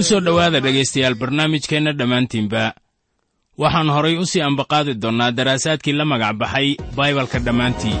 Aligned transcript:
ku 0.00 0.04
soo 0.08 0.20
dhowaada 0.24 0.60
dhegaystayaal 0.64 1.14
barnaamijkeenna 1.20 1.92
dhammaantiinba. 1.92 2.62
Waxaan 3.60 3.88
horay 3.94 4.16
u 4.16 4.24
sii 4.30 4.40
ambaqaadi 4.48 4.94
doonnaa 5.02 5.30
daraasaadkii 5.38 5.92
la 5.98 6.04
magac 6.12 6.36
baxay 6.40 6.68
baibalka 6.96 7.38
dhammaantii 7.46 7.96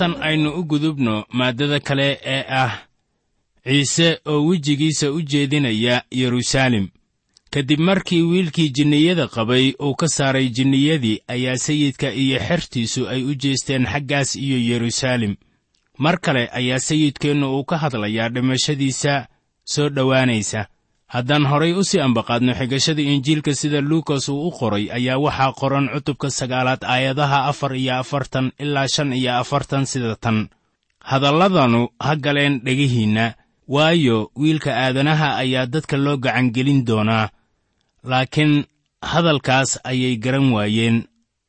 haatan 0.00 0.22
aynu 0.22 0.50
u 0.50 0.64
gudubno 0.64 1.24
maaddada 1.32 1.80
kale 1.80 2.20
ee 2.24 2.44
ah 2.48 2.72
ciise 3.64 4.18
oo 4.26 4.46
wejigiisa 4.46 5.12
u 5.12 5.20
jeedinaya 5.22 6.02
yeruusaalem 6.10 6.88
kadib 7.50 7.80
markii 7.80 8.22
wiilkii 8.22 8.70
jinniyada 8.70 9.26
qabay 9.28 9.74
uu 9.82 9.94
ka 9.94 10.08
saaray 10.08 10.48
jinniyadii 10.48 11.20
ayaa 11.28 11.56
sayidka 11.56 12.12
iyo 12.12 12.38
xertiisu 12.38 13.08
ay 13.08 13.22
u 13.24 13.34
jeesteen 13.34 13.86
xaggaas 13.86 14.36
iyo 14.36 14.58
yeruusaalem 14.58 15.36
mar 15.98 16.20
kale 16.20 16.48
ayaa 16.52 16.78
sayidkeennu 16.78 17.56
uu 17.56 17.64
ka 17.64 17.78
hadlayaa 17.78 18.28
dhimashadiisa 18.28 19.26
soo 19.64 19.88
dhowaanaysa 19.88 20.66
haddaan 21.14 21.44
horay 21.50 21.72
u 21.74 21.82
sii 21.84 22.00
ambaqaadno 22.06 22.52
xigashada 22.58 23.02
injiilka 23.02 23.52
sida 23.60 23.80
luukas 23.80 24.28
uu 24.28 24.46
u 24.48 24.50
qoray 24.58 24.84
ayaa 24.98 25.18
waxaa 25.24 25.52
qoran 25.60 25.86
cutubka 25.92 26.28
sagaalaad 26.30 26.82
aayadaha 26.94 27.38
afar 27.50 27.72
iyo 27.82 27.94
afartan 28.02 28.46
ilaa 28.64 28.86
shan 28.94 29.10
iyo 29.12 29.32
afartan 29.42 29.84
sida 29.90 30.14
tan. 30.24 30.38
Hadalladanu 31.10 31.88
ha 32.04 32.12
galeen 32.24 32.60
dhegihiinna 32.64 33.34
waayo 33.68 34.30
wiilka 34.36 34.70
aadanaha 34.84 35.28
ayaa 35.42 35.66
dadka 35.66 35.96
loo 35.96 36.16
gacangelin 36.24 36.84
doonaa. 36.88 37.30
Laakiin 38.04 38.64
hadalkaas 39.02 39.70
ayay 39.84 40.16
garan 40.16 40.52
waayeen 40.52 40.96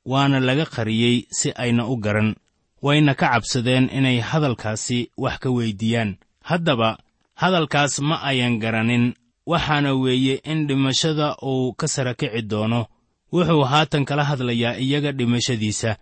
waana 0.06 0.40
laga 0.40 0.66
qariyey 0.66 1.28
si 1.38 1.52
ayna 1.64 1.86
u 1.86 1.96
garan. 1.98 2.36
Wayna 2.82 3.14
ka 3.16 3.28
cabsadeen 3.30 3.90
inay 3.98 4.18
hadalkaasi 4.20 5.12
wax 5.18 5.38
ka 5.44 5.50
weyddiiyaan 5.54 6.18
haddaba 6.50 6.98
hadalkaas 7.42 8.00
ma 8.02 8.16
ayan 8.30 8.58
garanin 8.64 9.14
waxaana 9.48 9.94
weeye 9.94 10.36
in 10.44 10.68
dhimashada 10.68 11.36
uu 11.44 11.74
ka 11.74 11.88
sara 11.88 12.14
kici 12.14 12.42
doono. 12.42 12.86
Wuxuu 13.34 13.64
haatan 13.64 14.06
kala 14.06 14.24
hadlayaa 14.24 14.78
iyaga 14.78 15.12
dhimashadiisa. 15.12 15.98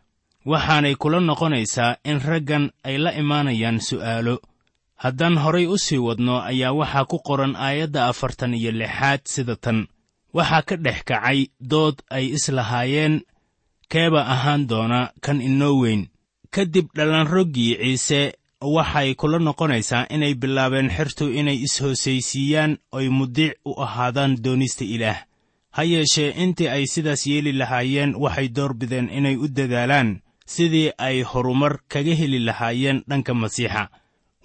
Waxaanay 0.46 0.96
kula 0.96 1.20
noqonaysaa 1.20 1.96
in 2.04 2.20
raggan 2.20 2.72
ay 2.84 2.98
la 2.98 3.12
imaanayaan 3.14 3.80
su'aalo. 3.80 4.36
Haddaan 4.96 5.38
horay 5.38 5.66
u 5.68 5.78
sii 5.78 5.98
wadno 5.98 6.42
ayaa 6.42 6.72
waxaa 6.74 7.06
ku 7.06 7.20
qoran 7.20 7.56
aayadda 7.56 8.08
afartan 8.08 8.54
iyo 8.54 8.72
lixaad 8.72 9.22
sida 9.26 9.56
tan. 9.56 9.88
Waxaa 10.34 10.62
ka 10.62 10.76
dhex 10.76 11.00
kacay 11.06 11.48
dood 11.62 11.96
ay 12.10 12.26
islahaayeen 12.36 13.22
keeba 13.90 14.22
ahaan 14.28 14.68
doona 14.68 15.12
kan 15.22 15.42
inoo 15.42 15.80
weyn. 15.82 16.08
Ka 16.54 16.66
dib 16.66 16.88
dhallanroggii 16.96 17.78
ciise 17.78 18.34
waxay 18.62 19.16
kula 19.16 19.40
noqonaysaa 19.40 20.06
inay 20.10 20.34
bilaabeen 20.36 20.90
xertu 20.92 21.32
inay 21.32 21.58
is-hoosaysiiyaan 21.64 22.78
oy 22.92 23.10
mudiic 23.10 23.54
u 23.66 23.72
ahaadaan 23.82 24.36
doonista 24.44 24.84
ilaah. 24.86 25.24
Ha 25.72 25.84
yeeshee 25.84 26.34
intii 26.44 26.68
ay 26.68 26.86
sidaas 26.88 27.28
yeeli 27.28 27.54
lahaayeen 27.54 28.16
waxay 28.16 28.48
door 28.50 28.74
bideen 28.76 29.10
inay 29.10 29.36
u 29.38 29.48
dadaalaan 29.48 30.22
sidii 30.46 30.92
ay 30.98 31.22
horumar 31.24 31.80
kaga 31.88 32.16
heli 32.16 32.40
lahaayeen 32.40 33.04
dhanka 33.10 33.34
masiixa. 33.34 33.90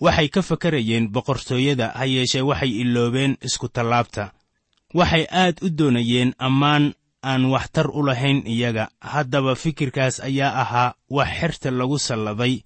Waxay 0.01 0.29
ka 0.29 0.43
fakarayeen 0.43 1.09
boqortooyada 1.11 1.93
ha 1.95 2.05
yeeshee 2.07 2.43
waxay 2.43 2.71
iloobeen 2.71 3.37
iskutallaabta 3.43 4.33
waxay 4.95 5.27
aad 5.31 5.59
u 5.63 5.69
doonayeen 5.79 6.35
ammaan 6.39 6.95
aan 7.23 7.45
waxtar 7.51 7.91
u 7.91 8.03
lahayn 8.07 8.47
iyaga. 8.47 8.89
Haddaba 9.01 9.55
fikirkaas 9.55 10.21
ayaa 10.21 10.55
ahaa 10.63 10.95
wax 11.11 11.29
xerta 11.41 11.71
lagu 11.71 11.99
salladay 11.99 12.63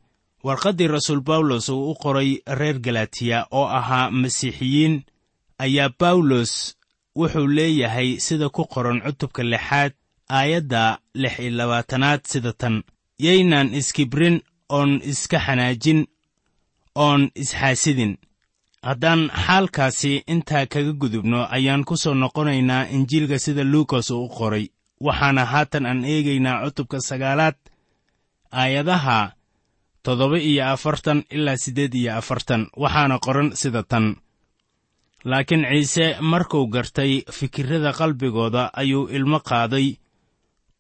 warqaddii 0.47 0.89
rasuul 0.89 1.21
bawlos 1.21 1.69
uu 1.69 1.91
u 1.91 1.95
qoray 1.95 2.31
reer 2.47 2.79
galatiya 2.79 3.47
oo 3.51 3.67
ahaa 3.79 4.11
masiixiyiin 4.11 5.03
ayaa 5.59 5.91
bawlos 6.01 6.53
wuxuu 7.19 7.47
leeyahay 7.47 8.11
sida 8.27 8.49
ku 8.49 8.63
qoran 8.65 9.01
cutubka 9.05 9.43
lixaad 9.43 9.93
aayadda 10.39 10.99
lix 11.15 11.39
iyo 11.39 11.51
labaatanaad 11.51 12.21
sida 12.25 12.53
tan 12.53 12.83
yaynaan 13.19 13.75
iskibrin 13.75 14.37
oon 14.69 15.01
iska 15.11 15.39
xanaajin 15.47 16.07
oon 16.95 17.31
isxaasidin. 17.35 18.17
Haddaan 18.83 19.31
xaalkaasi 19.47 20.13
intaa 20.33 20.67
kaga 20.67 20.93
gudubno 20.93 21.41
ayaan 21.57 21.85
ku 21.85 21.97
soo 21.97 22.15
noqonaynaa 22.15 22.87
injiilka 22.95 23.39
sida 23.39 23.65
luukas 23.65 24.11
uu 24.11 24.25
u 24.25 24.29
qoray 24.39 24.65
waxaana 25.07 25.45
haatan 25.53 25.87
aan 25.87 26.05
eegaynaa 26.05 26.63
cutubka 26.65 27.01
sagaalaad 27.01 27.57
aayadaha 28.61 29.33
toddoba 30.09 30.39
iyo 30.41 30.65
afartan 30.73 31.21
ilaa 31.31 31.57
siddeed 31.61 31.95
iyo 31.95 32.17
afartan 32.17 32.63
waxaana 32.77 33.19
qoran 33.21 33.53
sida 33.53 33.83
tan. 33.83 34.17
Laakiin 35.25 35.67
ciise 35.69 36.17
markuu 36.21 36.67
gartay 36.67 37.23
fikirrada 37.33 37.93
qalbigooda 37.93 38.71
ayuu 38.73 39.09
ilmo 39.13 39.41
qaaday 39.41 39.97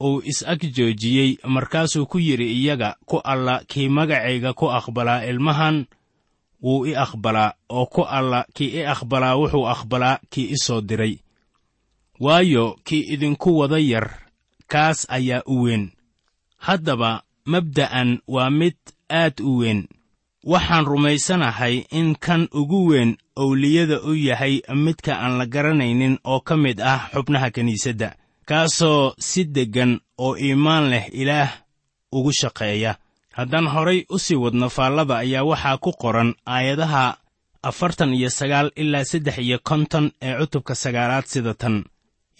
uu 0.00 0.22
is-ag 0.24 0.64
joojiyey 0.76 1.36
markaasuu 1.44 2.06
ku 2.06 2.18
yidhi 2.18 2.48
iyaga 2.56 2.96
ku 3.04 3.20
alla 3.24 3.60
kii 3.68 3.88
magacayga 3.88 4.54
ku 4.54 4.70
aqbalaa 4.72 5.24
ilmahan 5.28 5.86
wuu 6.62 6.86
i 6.86 6.96
aqbalaa 6.96 7.52
oo 7.68 7.86
ku 7.86 8.02
alla 8.08 8.44
kii 8.56 8.80
i 8.80 8.86
aqbalaa 8.86 9.36
wuxuu 9.36 9.68
aqbalaa 9.68 10.18
kii 10.32 10.48
i 10.54 10.56
soo 10.56 10.80
diray. 10.80 11.18
Waayo 12.20 12.80
kii 12.84 13.04
idinku 13.12 13.58
wada 13.58 13.78
yar 13.78 14.08
kaas 14.72 15.04
ayaa 15.10 15.42
u 15.46 15.62
weyn. 15.62 15.92
Haddaba 16.56 17.22
mabda'an 17.44 18.18
waa 18.28 18.50
mid 18.50 18.76
aad 19.10 19.40
u 19.40 19.58
weyn. 19.58 19.88
Waxaan 20.44 20.84
rumaysanahay 20.86 21.84
in 21.90 22.14
kan 22.14 22.48
ugu 22.54 22.86
weyn 22.90 23.16
owliyada 23.36 24.00
u 24.02 24.14
yahay 24.14 24.62
midka 24.74 25.12
aan 25.18 25.38
la 25.38 25.46
garanaynin 25.46 26.18
oo 26.24 26.40
ka 26.40 26.56
mid 26.56 26.80
ah 26.80 27.10
xubnaha 27.12 27.50
kiniisadda 27.50 28.14
kaasoo 28.48 29.14
si 29.18 29.44
deggan 29.44 30.00
oo 30.18 30.36
iimaan 30.36 30.88
leh 30.90 31.04
ilaah 31.12 31.50
ugu 32.12 32.32
shaqeeya. 32.32 32.96
Haddaan 33.36 33.66
horay 33.68 34.04
u 34.10 34.18
sii 34.18 34.36
wadno 34.36 34.68
faallada 34.70 35.16
ayaa 35.18 35.44
waxaa 35.44 35.76
ku 35.78 35.92
qoran 35.92 36.34
aayadaha 36.46 37.16
afartan 37.62 38.14
iyo 38.14 38.30
sagaal 38.30 38.70
ilaa 38.76 39.04
saddex 39.04 39.38
iyo 39.38 39.58
konton 39.62 40.10
ee 40.22 40.34
cutubka 40.38 40.74
sagaalaad 40.74 41.24
sida 41.26 41.54
tan. 41.54 41.84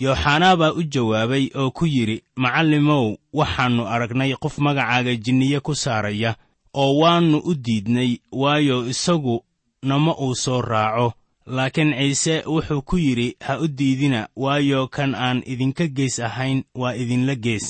Yooxanaa 0.00 0.56
baa 0.56 0.72
u 0.72 0.82
jawaabay 0.82 1.50
oo 1.54 1.70
ku 1.70 1.86
yidhi 1.86 2.22
macallimow 2.36 3.16
waxaannu 3.32 3.86
aragnay 3.86 4.34
qof 4.42 4.58
magacaaga 4.58 5.14
jinniye 5.16 5.60
ku 5.60 5.74
saaraya 5.74 6.34
oo 6.82 6.92
waannu 7.00 7.38
u 7.50 7.52
diidnay 7.64 8.10
waayo 8.40 8.76
isagu 8.92 9.36
nama 9.82 10.12
uu 10.24 10.34
soo 10.34 10.60
raaco. 10.62 11.12
Laakiin 11.56 11.92
ciise 11.98 12.34
wuxuu 12.46 12.82
ku 12.88 12.96
yidhi 12.98 13.36
ha 13.46 13.58
u 13.64 13.66
diidina 13.78 14.20
waayo 14.36 14.80
kan 14.94 15.14
aan 15.14 15.42
idinka 15.52 15.86
gees 15.96 16.16
ahayn 16.28 16.64
waa 16.80 16.94
idinla 17.02 17.34
gees. 17.44 17.66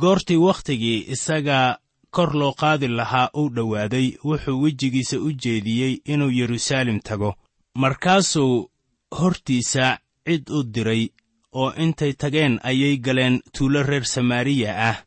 Goortii 0.00 0.36
wakhtigii 0.46 1.06
isaga 1.14 1.78
kor 2.10 2.30
loo 2.40 2.52
qaadi 2.60 2.88
lahaa 2.88 3.30
uu 3.38 3.48
dhowaaday 3.54 4.08
wuxuu 4.24 4.60
wejigiisa 4.62 5.16
u 5.20 5.32
jeediyey 5.42 5.94
inuu 6.12 6.30
yeruusaalem 6.38 7.00
tago. 7.00 7.34
Markaasuu 7.74 8.70
hortiisa 9.18 9.98
cid 10.26 10.50
u 10.50 10.62
diray 10.74 11.08
oo 11.52 11.72
intay 11.84 12.12
tageen 12.12 12.54
ayay 12.62 12.96
galeen 12.96 13.40
tuulo 13.52 13.82
reer 13.82 14.04
samaariya 14.04 14.70
ah 14.90 14.98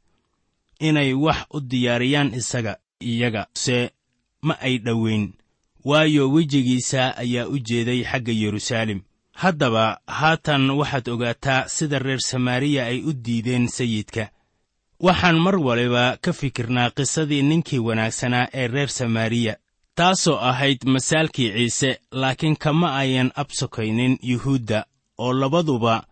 inay 0.80 1.14
wax 1.14 1.40
u 1.56 1.60
diyaariyaan 1.70 2.34
isaga 2.34 2.74
iyaga 3.12 3.48
se 3.64 3.78
ma 4.42 4.54
ay 4.68 4.78
dhoweyn 4.86 5.34
waayo 5.90 6.32
wejigiisa 6.32 7.18
ayaa 7.18 7.48
u 7.48 7.60
jeeday 7.68 8.04
xagga 8.04 8.32
yeruusaalem 8.42 9.02
haddaba 9.42 9.86
haatan 10.08 10.70
waxaad 10.80 11.08
ogaataa 11.10 11.68
sida 11.68 12.00
reer 12.00 12.20
samaariya 12.22 12.86
ay 12.86 13.00
u 13.04 13.14
diideen 13.14 13.68
sayidka. 13.68 14.30
Waxaan 15.00 15.40
mar 15.46 15.56
waliba 15.68 16.18
ka 16.22 16.34
fikirnaa 16.34 16.90
qisadii 16.98 17.42
ninkii 17.42 17.80
wanaagsanaa 17.88 18.48
ee 18.54 18.68
reer 18.68 18.90
samaariya. 18.90 19.58
Taasoo 19.96 20.38
ahayd 20.50 20.80
masaalkii 20.86 21.52
ciise 21.52 22.00
laakiin 22.12 22.56
kama 22.56 22.96
ayan 22.98 23.32
absokaynin 23.36 24.18
yuhuudda 24.22 24.86
oo 25.18 25.34
labaduba 25.34 26.04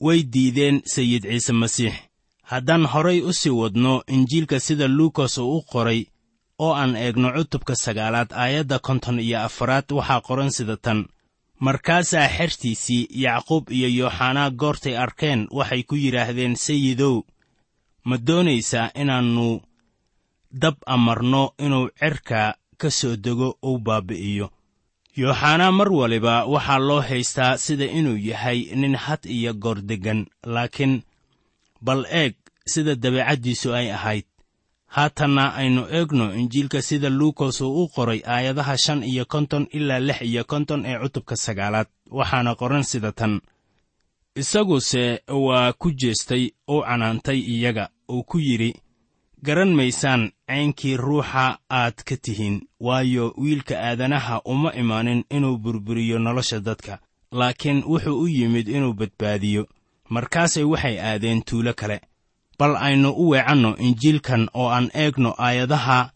way 0.00 0.22
diideen 0.22 0.82
sayid 0.84 1.22
ciise 1.22 1.52
masiix. 1.52 1.94
Haddaan 2.42 2.86
horay 2.86 3.20
u 3.20 3.32
sii 3.32 3.50
wadno 3.50 4.02
injiilka 4.06 4.60
sida 4.60 4.88
luukas 4.88 5.38
uu 5.38 5.56
u 5.56 5.62
qoray 5.62 6.06
oo 6.64 6.72
aan 6.80 6.96
eegno 6.96 7.28
cutubka 7.36 7.74
sagaalaad 7.84 8.30
aayadda 8.42 8.78
konton 8.86 9.18
iyo 9.26 9.38
afaraad 9.48 9.86
waxaa 9.98 10.20
qoran 10.26 10.50
sida 10.56 10.76
tan. 10.76 11.00
Markaasaa 11.66 12.28
xertiisii 12.36 13.08
yacquub 13.24 13.64
iyo 13.76 13.88
yooxanaa 13.98 14.50
goortay 14.60 14.96
arkeen 15.04 15.40
waxay 15.58 15.82
ku 15.88 15.94
yidhaahdeen 16.02 16.54
sayidow 16.56 17.16
ma 18.08 18.16
doonaysaa 18.26 18.90
inaannu 19.02 19.48
dab 20.62 20.76
amarno 20.94 21.42
inuu 21.64 21.86
cerka 21.98 22.40
ka 22.80 22.88
soo 22.98 23.16
dego 23.24 23.48
uu 23.68 23.78
baabbi'iyo 23.86 24.46
yooxanaa 25.20 25.72
mar 25.78 25.88
waliba 26.00 26.34
waxaa 26.52 26.78
loo 26.88 27.00
haystaa 27.08 27.58
sida 27.64 27.84
inuu 27.98 28.16
yahay 28.30 28.58
nin 28.80 28.94
had 29.04 29.22
iyo 29.36 29.52
goor 29.62 29.78
deggan 29.88 30.20
laakiin 30.54 30.94
bal 31.86 32.02
eeg 32.20 32.34
sida 32.72 32.94
dabeecaddiisu 33.02 33.68
ay 33.78 33.88
ahayd 33.96 34.26
haatanna 34.96 35.54
aynu 35.60 35.82
eegno 35.98 36.26
injiilka 36.40 36.82
sida 36.82 37.08
luukas 37.18 37.60
uu 37.60 37.82
u 37.84 37.88
qoray 37.94 38.20
aayadaha 38.26 38.76
shan 38.84 39.02
iyo 39.02 39.24
konton 39.24 39.66
ilaa 39.70 39.98
lix 40.00 40.20
iyo 40.22 40.44
konton 40.44 40.80
ee 40.86 40.98
cutubka 41.02 41.36
sagaalaad 41.36 41.86
waxaana 42.18 42.54
qoran 42.60 42.82
sida 42.90 43.12
tan. 43.12 43.40
Isaguse 44.34 45.20
waa 45.28 45.72
ku 45.72 45.90
jeestay 46.00 46.50
oo 46.68 46.82
canaantay 46.82 47.38
iyaga 47.54 47.88
uu 48.12 48.22
ku 48.22 48.38
yidhi 48.38 48.74
garan 49.42 49.72
maysaan 49.74 50.22
caynkii 50.48 50.96
ruuxa 50.96 51.58
aad 51.70 51.96
ka 52.08 52.16
tihiin 52.16 52.56
waayo 52.80 53.34
wiilka 53.36 53.74
aadanaha 53.88 54.40
uma 54.44 54.70
imaanin 54.74 55.24
inuu 55.30 55.56
burburiyo 55.58 56.18
nolosha 56.18 56.60
dadka 56.60 56.98
laakiin 57.32 57.82
wuxuu 57.86 58.20
u 58.22 58.28
yimid 58.28 58.68
inuu 58.68 58.92
badbaadiyo. 58.92 59.66
Markaasay 60.08 60.64
waxay 60.64 60.96
aadeen 61.00 61.42
tuulo 61.42 61.72
kale 61.74 62.00
bal 62.58 62.76
aynu 62.76 63.10
u 63.10 63.28
weecanno 63.30 63.76
injiilkan 63.76 64.48
oo 64.54 64.68
aan 64.76 64.90
eegno 64.94 65.34
aayadaha 65.38 66.10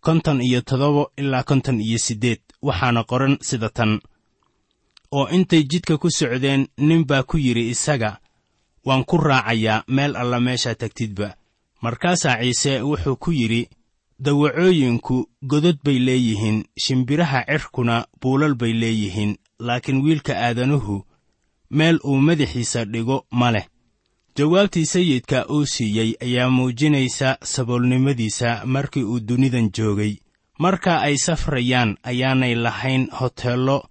konton 0.00 0.40
iyo 0.42 0.60
toddoba 0.60 1.04
ilaa 1.16 1.42
konton 1.42 1.80
iyo 1.80 1.98
siddeed 1.98 2.40
waxaana 2.62 3.04
qoran 3.04 3.38
sida 3.48 3.68
tan. 3.68 4.00
Oo 5.12 5.28
intay 5.28 5.62
jidka 5.70 5.98
ku 5.98 6.10
socdeen 6.10 6.68
nin 6.78 7.04
baa 7.06 7.22
ku 7.22 7.36
yidhi 7.38 7.70
isaga 7.70 8.18
waan 8.86 9.04
ku 9.04 9.16
raacayaa 9.16 9.84
meel 9.88 10.16
alla 10.16 10.40
meeshaa 10.40 10.74
tagtidba. 10.74 11.28
Markaasaa 11.82 12.38
ciise 12.42 12.80
wuxuu 12.82 13.16
ku 13.16 13.30
yidhi 13.32 13.68
dawacooyinku 14.24 15.16
godod 15.42 15.78
bay 15.84 15.98
leeyihiin 15.98 16.64
shimbiraha 16.78 17.44
cirkuna 17.46 18.06
buulal 18.20 18.54
bay 18.54 18.72
leeyihiin 18.72 19.36
laakiin 19.58 20.02
wiilka 20.04 20.32
aadanuhu 20.46 21.04
meel 21.70 21.98
uu 22.04 22.16
madaxiisa 22.26 22.84
dhigo 22.84 23.26
ma 23.30 23.50
leh 23.50 23.66
jawaabtii 24.36 24.86
sayidka 24.86 25.46
uu 25.48 25.66
siiyey 25.66 26.14
ayaa 26.22 26.50
muujinaysa 26.50 27.38
saboolnimadiisa 27.42 28.62
markii 28.64 29.02
uu 29.04 29.20
dunidan 29.20 29.70
joogay. 29.76 30.16
Marka 30.58 31.00
ay 31.00 31.16
safrayaan 31.16 31.96
ayaanay 32.02 32.54
lahayn 32.54 33.08
hoteello. 33.20 33.88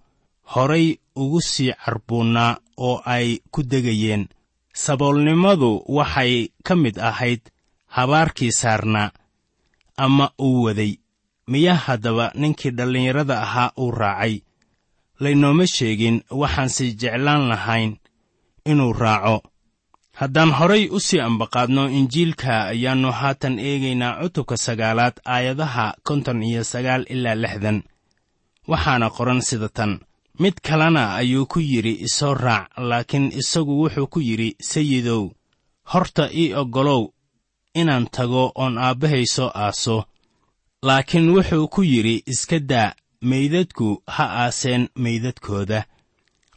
Horay 0.54 0.96
ugu 1.16 1.40
sii 1.40 1.72
carbuunnaa 1.84 2.56
oo 2.76 3.02
ay 3.04 3.38
ku 3.50 3.62
degayeen. 3.62 4.28
Saboolnimadu 4.74 5.82
waxay 5.88 6.48
ka 6.64 6.76
mid 6.76 6.98
ahayd 6.98 7.40
habaarkii 7.86 8.52
saarnaa 8.52 9.10
ama 9.96 10.30
uu 10.40 10.62
waday. 10.62 10.94
Miyaa 11.46 11.74
haddaba 11.74 12.32
ninkii 12.34 12.70
dhallinyarada 12.70 13.42
ahaa 13.42 13.70
uu 13.78 13.90
raacay. 13.90 14.40
Laynooma 15.20 15.66
sheegin 15.66 16.22
waxaanse 16.30 16.92
jeclaan 16.92 17.48
lahayn 17.48 17.96
inuu 18.66 18.92
raaco 18.92 19.42
haddaan 20.20 20.50
horay 20.58 20.88
u 20.96 21.00
sii 21.00 21.20
ambaqaadno 21.28 21.82
injiilka 21.98 22.52
ayaannu 22.72 23.10
haatan 23.20 23.58
eegaynaa 23.68 24.18
cutubka 24.22 24.56
sagaalaad 24.56 25.16
aayadaha 25.34 25.86
konton 26.06 26.42
iyo 26.42 26.64
sagaal 26.64 27.02
ilaa 27.14 27.34
lixdan. 27.42 27.78
Waxaana 28.70 29.10
qoran 29.16 29.40
sida 29.48 29.68
tan. 29.68 29.92
Mid 30.42 30.54
kalena 30.66 31.14
ayuu 31.20 31.46
ku 31.46 31.60
yidhi 31.60 31.92
isoo 32.06 32.34
raac 32.34 32.68
laakiin 32.88 33.32
isagu 33.40 33.72
wuxuu 33.82 34.06
ku 34.06 34.20
yidhi 34.20 34.56
sayidow 34.70 35.22
horta 35.92 36.24
ii 36.42 36.54
oggolow 36.60 37.02
inaan 37.80 38.06
tago 38.16 38.52
oon 38.54 38.78
aabbahay 38.78 39.24
soo 39.34 39.50
aaso. 39.54 40.04
Laakiin 40.82 41.30
wuxuu 41.34 41.68
ku 41.68 41.82
yidhi 41.82 42.22
iska 42.32 42.58
daa 42.70 42.94
meydadku 43.30 44.02
ha 44.06 44.24
aaseen 44.44 44.88
meydadkooda. 45.04 45.80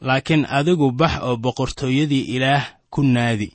Laakiin 0.02 0.46
adigu 0.58 0.92
bax 0.92 1.14
oo 1.22 1.36
boqortooyadii 1.44 2.26
ilaah 2.36 2.66
ku 2.90 3.04
naadi. 3.04 3.54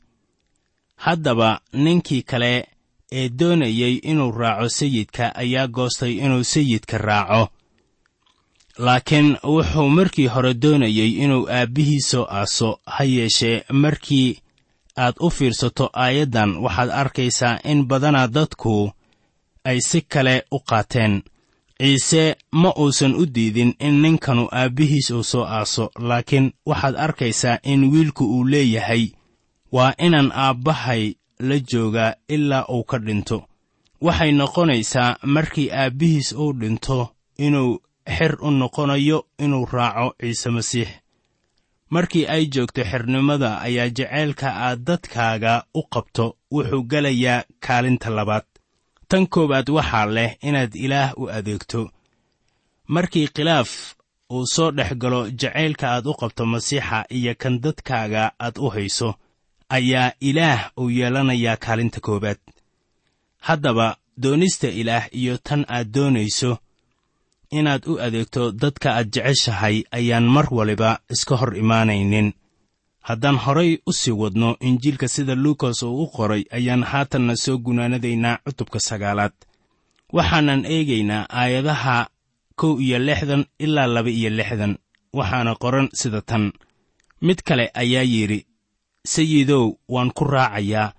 Haddaba 0.96 1.60
ninkii 1.72 2.22
kale 2.22 2.69
ee 3.12 3.28
doonayey 3.28 3.94
inuu 4.10 4.31
raaco 4.32 4.69
sayidka 4.69 5.34
ayaa 5.34 5.66
goostay 5.66 6.12
inuu 6.25 6.44
sayidka 6.44 6.98
raaco. 6.98 7.48
Laakiin 8.78 9.36
wuxuu 9.42 9.88
markii 9.88 10.26
hore 10.26 10.54
doonayey 10.54 11.10
inuu 11.25 11.48
aabbihii 11.50 12.00
soo 12.00 12.26
aaso 12.31 12.81
ha 12.86 13.04
yeeshee 13.04 13.62
markii 13.72 14.38
aad 14.96 15.14
u 15.20 15.31
fiirsato 15.31 15.90
aayaddan 16.04 16.56
waxaad 16.64 16.90
arkaysaa 16.90 17.58
in 17.64 17.86
badanaa 17.86 18.26
dadku 18.26 18.92
ay 19.64 19.78
si 19.81 20.00
kale 20.00 20.44
u 20.50 20.58
qaateen. 20.69 21.22
Ciise 21.84 22.36
ma 22.52 22.70
uusan 22.82 23.14
u 23.14 23.26
diidin 23.34 23.75
in 23.86 23.94
ninkanu 24.02 24.48
aabbihiis 24.52 25.10
uu 25.10 25.22
soo 25.25 25.44
aaso 25.44 25.90
laakiin 25.98 26.52
waxaad 26.66 26.96
arkaysaa 26.96 27.58
in 27.62 27.81
wiilku 27.92 28.25
uu 28.25 28.44
leeyahay 28.44 29.04
waa 29.76 29.93
inaan 30.06 30.31
aabbahay 30.44 31.05
la 31.49 31.56
joogaa 31.71 32.12
ilaa 32.35 32.65
uu 32.75 32.85
ka 32.91 32.99
dhinto. 33.06 33.38
Waxay 34.06 34.32
noqonaysaa 34.41 35.17
markii 35.35 35.69
aabbihiis 35.81 36.29
uu 36.43 36.53
dhinto 36.61 36.99
inuu 37.46 37.72
xer 38.17 38.32
u 38.46 38.51
noqonayo 38.60 39.19
inuu 39.44 39.65
raaco 39.72 40.15
ciise 40.20 40.51
masiix. 40.56 40.89
Markii 41.94 42.27
ay 42.34 42.44
joogto 42.55 42.82
xernimada 42.91 43.51
ayaa 43.67 43.89
jaceylka 43.96 44.48
aad 44.67 44.81
dadkaaga 44.87 45.53
u 45.75 45.82
qabto 45.93 46.25
wuxuu 46.55 46.82
gelayaa 46.91 47.44
kaalinta 47.65 48.10
labaad. 48.17 48.46
Tan 49.08 49.27
koowaad 49.32 49.69
waxaa 49.77 50.06
leh 50.17 50.31
inaad 50.48 50.72
ilaah 50.84 51.10
u 51.22 51.25
adeegto. 51.37 51.81
Markii 52.94 53.29
khilaaf 53.34 53.70
uu 54.34 54.46
soo 54.55 54.70
dhex 54.77 54.91
galo 55.03 55.20
jacaylka 55.41 55.87
aad 55.94 56.06
u 56.06 56.15
qabto 56.20 56.43
masiixa 56.46 56.98
iyo 57.17 57.34
kan 57.39 57.60
dadkaaga 57.65 58.22
aad 58.44 58.56
u 58.58 58.69
hayso 58.75 59.15
ayaa 59.69 60.13
ilaah 60.21 60.71
uu 60.81 60.91
yeelanayaa 60.91 61.56
kaalinta 61.56 62.01
koowaad. 62.01 62.39
Haddaba 63.41 63.97
doonista 64.23 64.69
ilaah 64.69 65.09
iyo 65.13 65.39
tan 65.39 65.65
aad 65.69 65.89
doonayso 65.94 66.59
inaad 67.51 67.83
u 67.87 67.99
adeegto 68.01 68.53
dadka 68.53 68.94
aad 68.94 69.09
jeceshahay 69.15 69.83
ayaan 69.91 70.25
mar 70.35 70.47
waliba 70.51 70.99
iska 71.11 71.37
hor 71.37 71.56
imaanaynin. 71.56 72.33
Haddaan 73.01 73.37
horay 73.37 73.79
u 73.87 73.93
sii 73.93 74.11
wadno 74.13 74.56
injiilka 74.61 75.09
sida 75.09 75.35
luukas 75.35 75.83
uu 75.83 76.03
u 76.03 76.06
qoray 76.06 76.44
ayaan 76.51 76.83
haatanna 76.83 77.37
soo 77.37 77.59
gunaanadaynaa 77.59 78.39
cutubka 78.44 78.81
sagaalaad. 78.81 79.33
Waxaanan 80.13 80.65
eegaynaa 80.65 81.27
aayadaha 81.29 82.06
kow 82.56 82.81
iyo 82.81 82.99
lixdan 82.99 83.44
ilaa 83.59 83.87
laba 83.87 84.11
iyo 84.11 84.31
lixdan 84.31 84.79
waxaana 85.13 85.55
qoran 85.55 85.89
sida 85.93 86.21
tan. 86.23 86.53
Mid 87.21 87.39
kale 87.44 87.71
ayaa 87.75 88.03
yidhi 88.03 88.47
sayidow 89.06 89.77
waan 89.89 90.11
ku 90.11 90.25
raacayaa. 90.25 90.93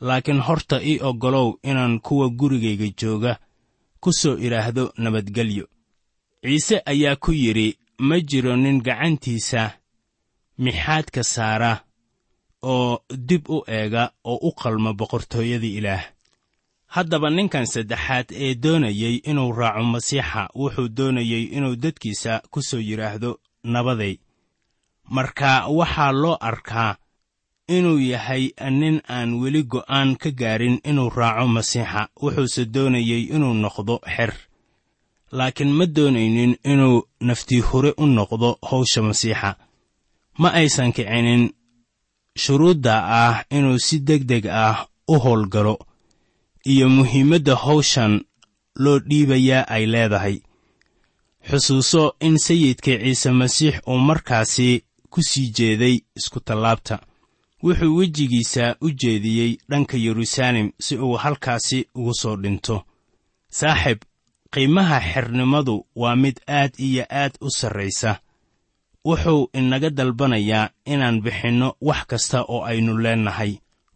Laakiin 0.00 0.40
horta 0.40 0.82
ii 0.82 1.00
oggolow 1.02 1.58
inaan 1.62 2.00
kuwa 2.00 2.28
gurigayga 2.30 2.88
jooga 3.00 3.38
ku 4.00 4.12
soo 4.12 4.38
idhaahdo 4.38 4.92
nabadgelyo. 4.96 5.66
Ciise 6.42 6.82
ayaa 6.86 7.16
ku 7.16 7.32
yidhi 7.32 7.78
ma 7.98 8.20
jiro 8.20 8.56
nin 8.56 8.80
gacantiisa 8.82 9.74
mixaadka 10.58 11.22
saara 11.24 11.82
oo 12.62 12.98
dib 13.10 13.48
u 13.50 13.64
eega 13.66 14.10
oo 14.24 14.38
u 14.48 14.52
qalma 14.52 14.92
boqortooyadii 14.94 15.76
ilaah. 15.78 16.04
Haddaba 16.86 17.30
ninkan 17.30 17.66
saddexaad 17.66 18.26
ee 18.32 18.54
doonayey 18.54 19.14
inuu 19.30 19.52
raaco 19.52 19.82
masiixa 19.82 20.48
wuxuu 20.54 20.88
doonayey 20.88 21.44
inuu 21.56 21.76
dadkiisa 21.76 22.42
ku 22.50 22.62
soo 22.62 22.80
yidhaahdo 22.80 23.40
nabaday. 23.64 24.14
Marka 25.10 25.66
waxaa 25.68 26.12
loo 26.12 26.36
arkaa 26.40 26.96
inuu 27.76 27.98
yahay 28.12 28.44
nin 28.80 28.96
aan 29.16 29.30
weli 29.40 29.62
go'aan 29.72 30.16
ka 30.22 30.30
gaarin 30.40 30.80
inuu 30.90 31.10
raaco 31.18 31.46
masiixa 31.56 32.08
wuxuuse 32.22 32.62
doonayey 32.74 33.22
inuu 33.34 33.54
noqdo 33.54 33.94
xer. 34.14 34.32
Laakiin 35.36 35.70
ma 35.78 35.84
doonaynin 35.96 36.52
inuu 36.72 36.96
naftii 37.20 37.60
hore 37.68 37.90
u 38.02 38.06
noqdo 38.06 38.58
hawsha 38.68 39.02
masiixa. 39.08 39.50
Ma 40.40 40.48
aysan 40.60 40.92
kicinin 40.96 41.44
shuruudda 42.42 42.94
ah 43.22 43.36
inuu 43.56 43.78
si 43.86 43.96
deg 44.08 44.22
deg 44.30 44.44
ah 44.46 44.86
u 45.12 45.14
howlgalo 45.24 45.74
iyo 46.72 46.88
muhiimadda 46.96 47.54
hawshan 47.64 48.12
loo 48.82 48.98
dhiibayaa 49.08 49.68
ay 49.74 49.84
leedahay. 49.92 50.36
Xusuuso 51.48 52.02
in 52.26 52.36
sayidka 52.38 52.92
ciise 53.02 53.30
masiix 53.40 53.76
uu 53.90 53.98
markaasi 54.08 54.84
ku 55.10 55.22
sii 55.22 55.48
jeeday 55.56 55.96
iskutallaabta 56.18 56.96
wuxuu 57.62 57.96
wejigiisa 57.96 58.76
u 58.80 58.90
jeediyey 58.90 59.56
dhanka 59.70 59.96
yeruusaalem 59.96 60.70
si 60.80 60.96
uu 60.98 61.16
halkaasi 61.16 61.86
ugu 61.94 62.14
soo 62.14 62.36
dhinto. 62.36 62.84
Saaxib 63.50 63.98
qiimaha 64.52 65.00
xernimadu 65.00 65.86
waa 65.96 66.16
mid 66.16 66.36
aad 66.48 66.72
iyo 66.78 67.04
aad 67.10 67.32
u 67.40 67.50
sarraysa. 67.50 68.20
Wuxuu 69.04 69.50
inaga 69.52 69.90
dalbanayaa 69.90 70.70
inaan 70.86 71.22
bixinno 71.22 71.68
wax 71.80 72.06
kasta 72.06 72.44
oo 72.48 72.62
aynu 72.64 72.98
leennahay 73.02 73.52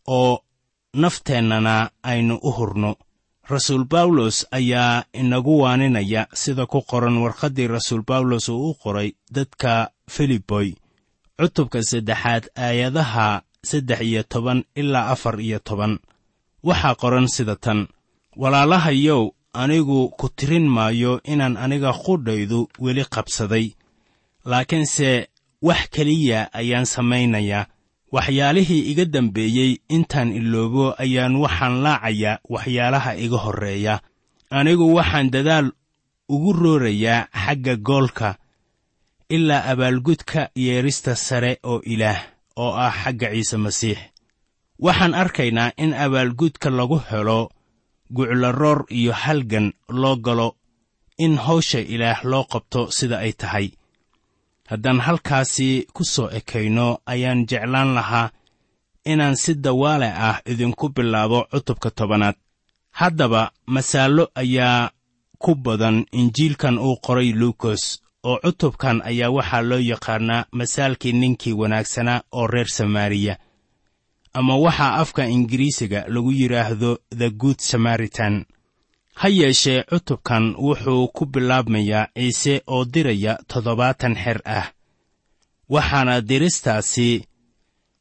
oo 0.06 0.44
nafteennana 0.96 1.90
aynu 2.02 2.38
u 2.42 2.50
hurno. 2.52 2.96
Rasuul 3.50 3.84
bawlos 3.84 4.46
ayaa 4.50 5.04
inagu 5.12 5.60
waaninaya 5.60 6.26
sida 6.34 6.66
ku 6.66 6.82
qoran 6.82 7.16
warqaddii 7.18 7.66
rasuul 7.66 8.02
bawlos 8.06 8.48
uu 8.48 8.70
u 8.70 8.74
qoray 8.74 9.12
dadka 9.34 9.90
filiboy 10.10 10.68
cutubka 11.38 11.82
saddexaad 11.82 12.44
aayadaha 12.56 13.42
saddex 13.64 14.00
iyo 14.00 14.22
toban 14.22 14.64
ilaa 14.74 15.06
afar 15.14 15.40
iyo 15.40 15.58
toban. 15.58 15.98
Waxaa 16.62 16.94
qoran 16.94 17.26
sida 17.28 17.56
tan 17.56 17.88
walaalahayow 18.36 19.30
anigu 19.52 20.08
ku 20.18 20.28
tirin 20.28 20.66
maayo 20.68 21.20
inaan 21.24 21.56
aniga 21.56 21.92
qudhaydu 21.92 22.68
weli 22.78 23.04
qabsaday. 23.04 23.74
Laakiinse 24.44 25.28
wax 25.62 25.88
keliya 25.90 26.50
ayaan 26.54 26.86
samaynayaa 26.86 27.66
waxyaalihii 28.12 28.90
iga 28.90 29.04
dambeeyey 29.04 29.78
intaan 29.88 30.32
iloobo 30.32 30.94
ayaan 30.98 31.36
waxaan 31.36 31.82
laacayaa 31.82 32.38
waxyaalaha 32.48 33.16
iga 33.16 33.36
horreeya. 33.44 34.00
Anigu 34.50 34.94
waxaan 34.94 35.30
dadaal 35.30 35.70
ugu 36.28 36.52
roorayaa 36.52 37.28
xagga 37.44 37.76
goolka 37.76 38.36
ilaa 39.28 39.64
abaalgudka 39.70 40.50
yeerista 40.56 41.14
sare 41.16 41.58
oo 41.62 41.80
ilaah 41.84 42.20
oo 42.56 42.72
ah 42.86 42.92
xagga 43.02 43.28
ciise 43.34 43.56
masiix. 43.56 43.98
Waxaan 44.84 45.14
arkaynaa 45.14 45.72
in 45.76 45.94
abaalgudka 45.94 46.70
lagu 46.70 46.98
helo 47.10 47.50
guclaroor 48.10 48.84
iyo 48.90 49.12
halgan 49.12 49.72
loo 49.88 50.16
galo 50.16 50.56
in 51.18 51.36
hawsha 51.36 51.80
ilaah 51.80 52.20
loo 52.24 52.44
qabto 52.52 52.90
sida 52.90 53.18
ay 53.18 53.32
tahay. 53.32 53.66
Haddaan 54.70 55.00
halkaasi 55.06 55.86
ku 55.94 56.04
soo 56.04 56.28
ekayno 56.38 56.98
ayaan 57.06 57.46
jeclaan 57.50 57.94
lahaa 57.94 58.30
inaan 59.04 59.36
si 59.36 59.54
dawaale 59.54 60.08
ah 60.28 60.40
idinku 60.50 60.88
bilaabo 60.88 61.38
cutubka 61.50 61.90
tobanaad. 61.90 62.36
Haddaba 62.98 63.42
masaallo 63.66 64.24
ayaa 64.34 64.90
ku 65.42 65.54
badan 65.54 66.06
injiilkan 66.12 66.78
uu 66.78 66.96
qoray 67.04 67.32
luukos 67.40 67.82
oo 68.24 68.38
cutubkan 68.44 69.02
ayaa 69.10 69.30
waxaa 69.36 69.62
loo 69.70 69.78
yaqaannaa 69.92 70.46
masaalkii 70.58 71.12
ninkii 71.12 71.52
wanaagsanaa 71.60 72.22
oo 72.32 72.46
reer 72.46 72.68
samaariya 72.68 73.34
ama 74.32 74.56
waxaa 74.56 74.94
afka 75.02 75.22
ingiriisiga 75.26 76.04
lagu 76.08 76.32
yidhaahdo 76.32 76.98
the 77.18 77.30
good 77.30 77.58
samaritan. 77.58 78.44
Ha 79.14 79.28
yeeshee 79.28 79.82
cutubkan 79.90 80.54
wuxuu 80.58 81.08
ku 81.08 81.26
bilaabmayaa 81.26 82.06
ciise 82.14 82.62
oo 82.66 82.84
diraya 82.84 83.38
toddobaatan 83.48 84.14
xer 84.24 84.38
ah 84.44 84.66
waxaana 85.68 86.20
diristaasi 86.28 87.08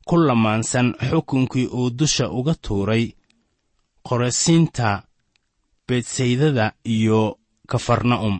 ku 0.07 0.15
lamaansan 0.17 0.87
xukunkii 1.09 1.67
uu 1.67 1.89
dusha 1.89 2.29
uga 2.29 2.55
tuuray 2.61 3.05
qorasiinta 4.07 5.03
beedsaydada 5.87 6.71
iyo 6.85 7.21
kafarna'um 7.67 8.39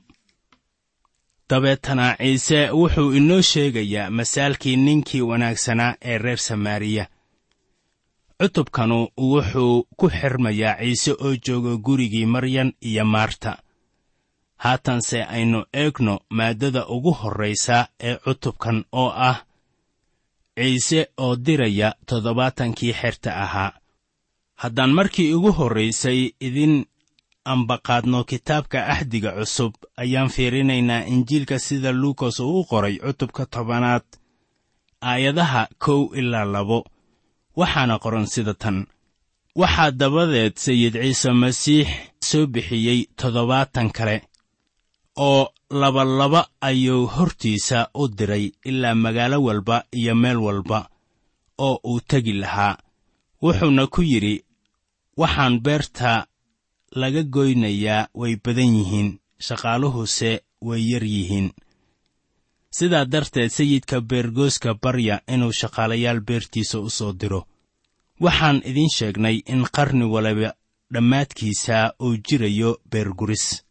dabeetana 1.51 2.15
ciise 2.17 2.59
wuxuu 2.79 3.11
inoo 3.19 3.41
sheegayaa 3.51 4.09
masaalkii 4.17 4.75
ninkii 4.85 5.21
wanaagsanaa 5.21 5.95
ee 6.01 6.17
reer 6.17 6.37
samaariya. 6.37 7.05
Cutubkanu 8.39 8.97
wuxuu 9.17 9.83
ku 9.99 10.05
xirmayaa 10.09 10.75
ciise 10.81 11.11
oo 11.25 11.35
jooga 11.45 11.73
gurigii 11.85 12.25
maryan 12.25 12.73
iyo 12.81 13.05
maarta. 13.05 13.57
Haatanse 14.63 15.23
aynu 15.23 15.59
eegno 15.73 16.19
maaddada 16.29 16.81
ugu 16.87 17.11
horraysa 17.21 17.87
ee 17.99 18.15
cutubkan 18.23 18.85
oo 18.91 19.09
ah 19.29 19.37
ciise 20.59 21.01
oo 21.17 21.35
diraya 21.45 21.89
toddobaatankii 22.07 22.93
xerta 22.93 23.31
ahaa. 23.43 23.71
Haddaan 24.61 24.91
markii 24.93 25.33
ugu 25.33 25.51
horraysay 25.51 26.19
idin 26.47 26.85
ambaqaadno 27.45 28.23
kitaabka 28.23 28.87
axdiga 28.87 29.31
cusub. 29.37 29.73
Ayaan 29.97 30.29
fiirinaynaa 30.29 31.05
injiilka 31.13 31.59
sida 31.59 31.91
luukas 31.91 32.39
uu 32.39 32.59
u 32.59 32.65
qoray 32.69 32.95
cutubka 32.99 33.45
tobanaad 33.45 34.05
aayadaha 35.01 35.67
kow 35.83 36.01
ilaa 36.19 36.45
labo. 36.45 36.85
Waxaana 37.57 37.99
qoran 37.99 38.27
sida 38.27 38.53
tan. 38.53 38.87
Waxaa 39.55 39.91
dabadeed 39.91 40.55
sayid 40.57 40.93
ciise 41.01 41.31
masiix 41.31 41.87
soo 42.29 42.45
bixiyey 42.47 42.99
toddobaatan 43.19 43.91
kale 43.91 44.21
oo 45.17 45.49
labalaba 45.69 46.47
ayuu 46.61 47.07
hortiisa 47.07 47.89
u 47.93 48.07
diray 48.07 48.51
ilaa 48.65 48.95
magaalo 48.95 49.37
walba 49.43 49.83
iyo 49.91 50.15
meel 50.15 50.37
walba 50.37 50.89
oo 51.57 51.79
uu 51.83 51.99
tegi 51.99 52.33
lahaa. 52.33 52.77
Wuxuuna 53.43 53.87
ku 53.87 54.01
yidhi 54.01 54.35
waxaan 55.17 55.59
beerta 55.59 56.25
laga 56.95 57.23
goynayaa 57.23 58.07
way 58.13 58.35
badan 58.45 58.75
yihiin 58.77 59.09
shaqaaluhuse 59.47 60.31
way 60.61 60.81
yar 60.91 61.03
yihiin. 61.03 61.51
Sidaa 62.77 63.05
darteed 63.11 63.49
sayidka 63.49 64.01
beergooska 64.01 64.73
barya 64.83 65.21
inuu 65.27 65.51
shaqaalayaal 65.59 66.19
beertiisa 66.27 66.79
u 66.79 66.89
soo 66.89 67.13
diro. 67.19 67.41
Waxaan 68.21 68.61
idiin 68.65 68.89
sheegnay 68.97 69.37
in 69.53 69.65
qarni 69.75 70.05
waliba 70.05 70.53
dhammaadkiisa 70.93 71.93
uu 72.03 72.15
jirayo 72.29 72.77
beerguris. 72.91 73.63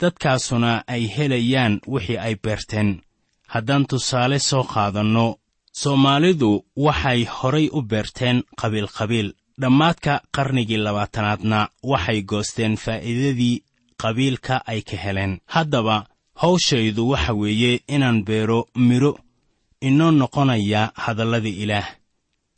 Dadkaasuna 0.00 0.82
ay 0.86 1.02
helayaan 1.16 1.80
wixii 1.92 2.18
ay 2.18 2.34
beerteen. 2.44 3.02
Haddaan 3.52 3.86
tusaale 3.86 4.38
soo 4.38 4.64
qaadanno 4.64 5.26
soomaalidu 5.72 6.50
waxay 6.76 7.24
horay 7.24 7.68
u 7.72 7.82
beerteen 7.82 8.42
qabiilqabiil 8.60 9.32
dhammaadka 9.60 10.20
qarnigii 10.36 10.76
labaatanaadna 10.86 11.68
waxay 11.82 12.22
goosteen 12.22 12.76
faa'iidadii 12.76 13.62
qabiilka 14.02 14.62
ay 14.66 14.80
ka 14.82 14.96
heleen. 14.96 15.38
Haddaba 15.46 16.06
hawshaydu 16.34 17.08
waxa 17.10 17.32
weeye 17.34 17.80
inaan 17.88 18.24
beero 18.24 18.68
midho 18.76 19.18
inoo 19.80 20.10
noqonaya 20.10 20.90
hadalladii 20.94 21.62
ilaah. 21.62 21.88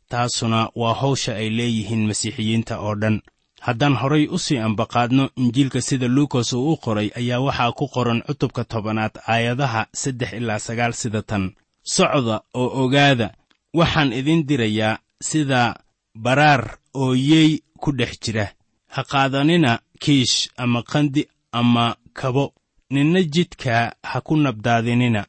Taasuna 0.09 0.69
waa 0.75 0.93
hawsha 0.93 1.35
ay 1.35 1.49
leeyihiin 1.49 2.07
masiixiyiinta 2.07 2.79
oo 2.79 2.95
dhan. 2.95 3.21
Haddaan 3.61 3.95
horay 3.95 4.27
u 4.27 4.37
sii 4.39 4.57
ambaqaadno 4.57 5.29
injiilka 5.35 5.81
sida 5.81 6.07
luukas 6.07 6.53
uu 6.53 6.71
u 6.73 6.77
qoray 6.77 7.09
ayaa 7.15 7.39
waxaa 7.39 7.71
ku 7.71 7.87
qoran 7.87 8.21
cutubka 8.27 8.63
tobanaad 8.63 9.11
aayadaha 9.27 9.85
saddex 9.93 10.33
ilaa 10.33 10.59
sagaal 10.59 10.93
sida 10.93 11.21
tan. 11.21 11.51
Socda 11.83 12.41
oo 12.53 12.83
ogaada 12.83 13.27
waxaan 13.73 14.13
idin 14.13 14.45
dirayaa 14.47 14.99
sida 15.21 15.75
baraar 16.15 16.77
oo 16.93 17.15
yeey 17.15 17.59
ku 17.81 17.91
dhex 17.91 18.19
jira. 18.23 18.45
Ha 18.87 19.03
qaadanina 19.03 19.79
kiish 19.99 20.49
ama 20.57 20.83
qandi 20.83 21.27
ama 21.51 21.95
kabo. 22.13 22.53
Ninna 22.89 23.21
jidka 23.23 23.95
ha 24.03 24.21
ku 24.21 24.35
nabdaadinina. 24.37 25.25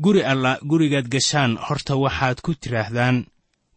Guri 0.00 0.22
alla 0.22 0.58
gurigaad 0.62 1.08
gashaan 1.08 1.56
horta 1.56 1.96
waxaad 1.96 2.40
ku 2.40 2.54
tidhaahdaan 2.54 3.26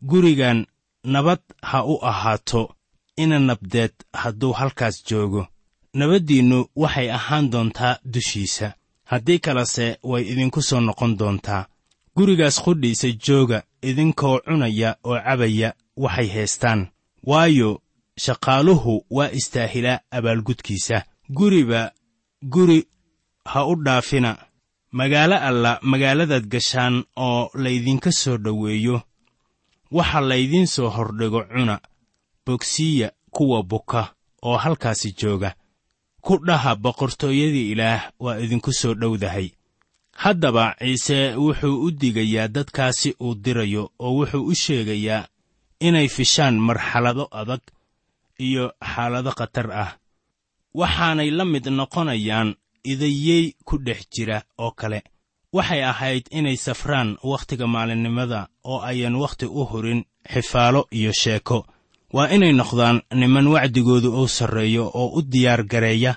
gurigan 0.01 0.65
nabad 1.03 1.39
ha 1.61 1.83
u 1.85 1.95
ahaato 2.01 2.75
ina 3.17 3.39
nabdeed 3.39 3.93
hadduu 4.13 4.53
halkaas 4.53 5.05
joogo. 5.05 5.47
Nabaddiinnu 5.93 6.65
waxay 6.75 7.11
ahaan 7.11 7.49
doontaa 7.51 7.97
dushiisa. 8.05 8.73
Haddii 9.05 9.39
kalese 9.39 9.97
way 10.03 10.23
idinku 10.31 10.61
soo 10.61 10.79
noqon 10.81 11.17
doontaa. 11.17 11.65
Gurigaas 12.15 12.61
qudhiisa 12.63 13.07
jooga 13.25 13.63
idinkoo 13.81 14.39
cunaya 14.39 14.95
oo 15.03 15.19
cabaya 15.25 15.73
waxay 15.97 16.27
haystaan 16.27 16.87
waayo 17.23 17.81
shaqaaluhu 18.17 19.05
waa 19.09 19.29
istaahilaa 19.31 19.99
abaalgudkiisa. 20.11 21.03
Guriba 21.29 21.91
guri 22.43 22.87
ha 23.45 23.65
u 23.65 23.75
dhaafina. 23.75 24.37
Magaalo 24.91 25.35
alla 25.37 25.79
magaaladaad 25.81 26.45
gashaan 26.47 27.03
oo 27.15 27.49
laydinka 27.53 28.11
soo 28.11 28.37
dhoweeyo. 28.37 29.01
Waxa 29.91 30.21
laydiin 30.21 30.67
soo 30.67 30.89
hordhigo 30.89 31.43
cuna. 31.43 31.79
Bogsiya 32.45 33.11
kuwa 33.31 33.63
buka 33.63 34.13
oo 34.43 34.57
halkaasi 34.57 35.15
jooga. 35.21 35.55
Ku 36.21 36.37
dhaha 36.45 36.75
boqortooyadii 36.75 37.71
ilaah 37.71 38.11
waa 38.19 38.37
idinku 38.39 38.73
soo 38.73 38.93
dhowdahay. 38.93 39.49
Haddaba 40.11 40.75
ciise 40.79 41.35
wuxuu 41.35 41.83
u 41.85 41.91
digayaa 41.91 42.47
dadkaasi 42.47 43.15
uu 43.21 43.35
dirayo 43.35 43.91
oo 43.99 44.13
wuxuu 44.17 44.45
u 44.45 44.55
sheegayaa 44.55 45.27
inay 45.87 46.07
fishaan 46.15 46.55
marxalado 46.67 47.25
adag 47.41 47.61
iyo 48.47 48.65
xaalado 48.91 49.31
khatar 49.39 49.67
ah. 49.83 49.91
Waxaanay 50.79 51.29
la 51.37 51.45
mid 51.53 51.65
noqonayaan 51.79 52.49
idayey 52.91 53.43
ku 53.67 53.75
dhex 53.85 54.01
jira 54.13 54.37
oo 54.63 54.71
kale. 54.79 54.99
Waxay 55.55 55.81
ahayd 55.91 56.25
inay 56.37 56.57
safraan 56.65 57.09
wakhtiga 57.31 57.65
maalinimada 57.73 58.39
oo 58.71 58.79
ayan 58.89 59.15
wakhti 59.23 59.45
u 59.45 59.61
hurin 59.69 60.01
xifaalo 60.33 60.81
iyo 60.97 61.11
sheeko. 61.21 61.59
Waa 62.15 62.27
inay 62.35 62.53
noqdaan 62.59 62.97
niman 63.19 63.47
wacdigoodu 63.53 64.09
uu 64.19 64.27
sarreeyo 64.37 64.83
oo 64.99 65.07
u 65.17 65.21
diyaar 65.31 65.61
gareeya 65.71 66.13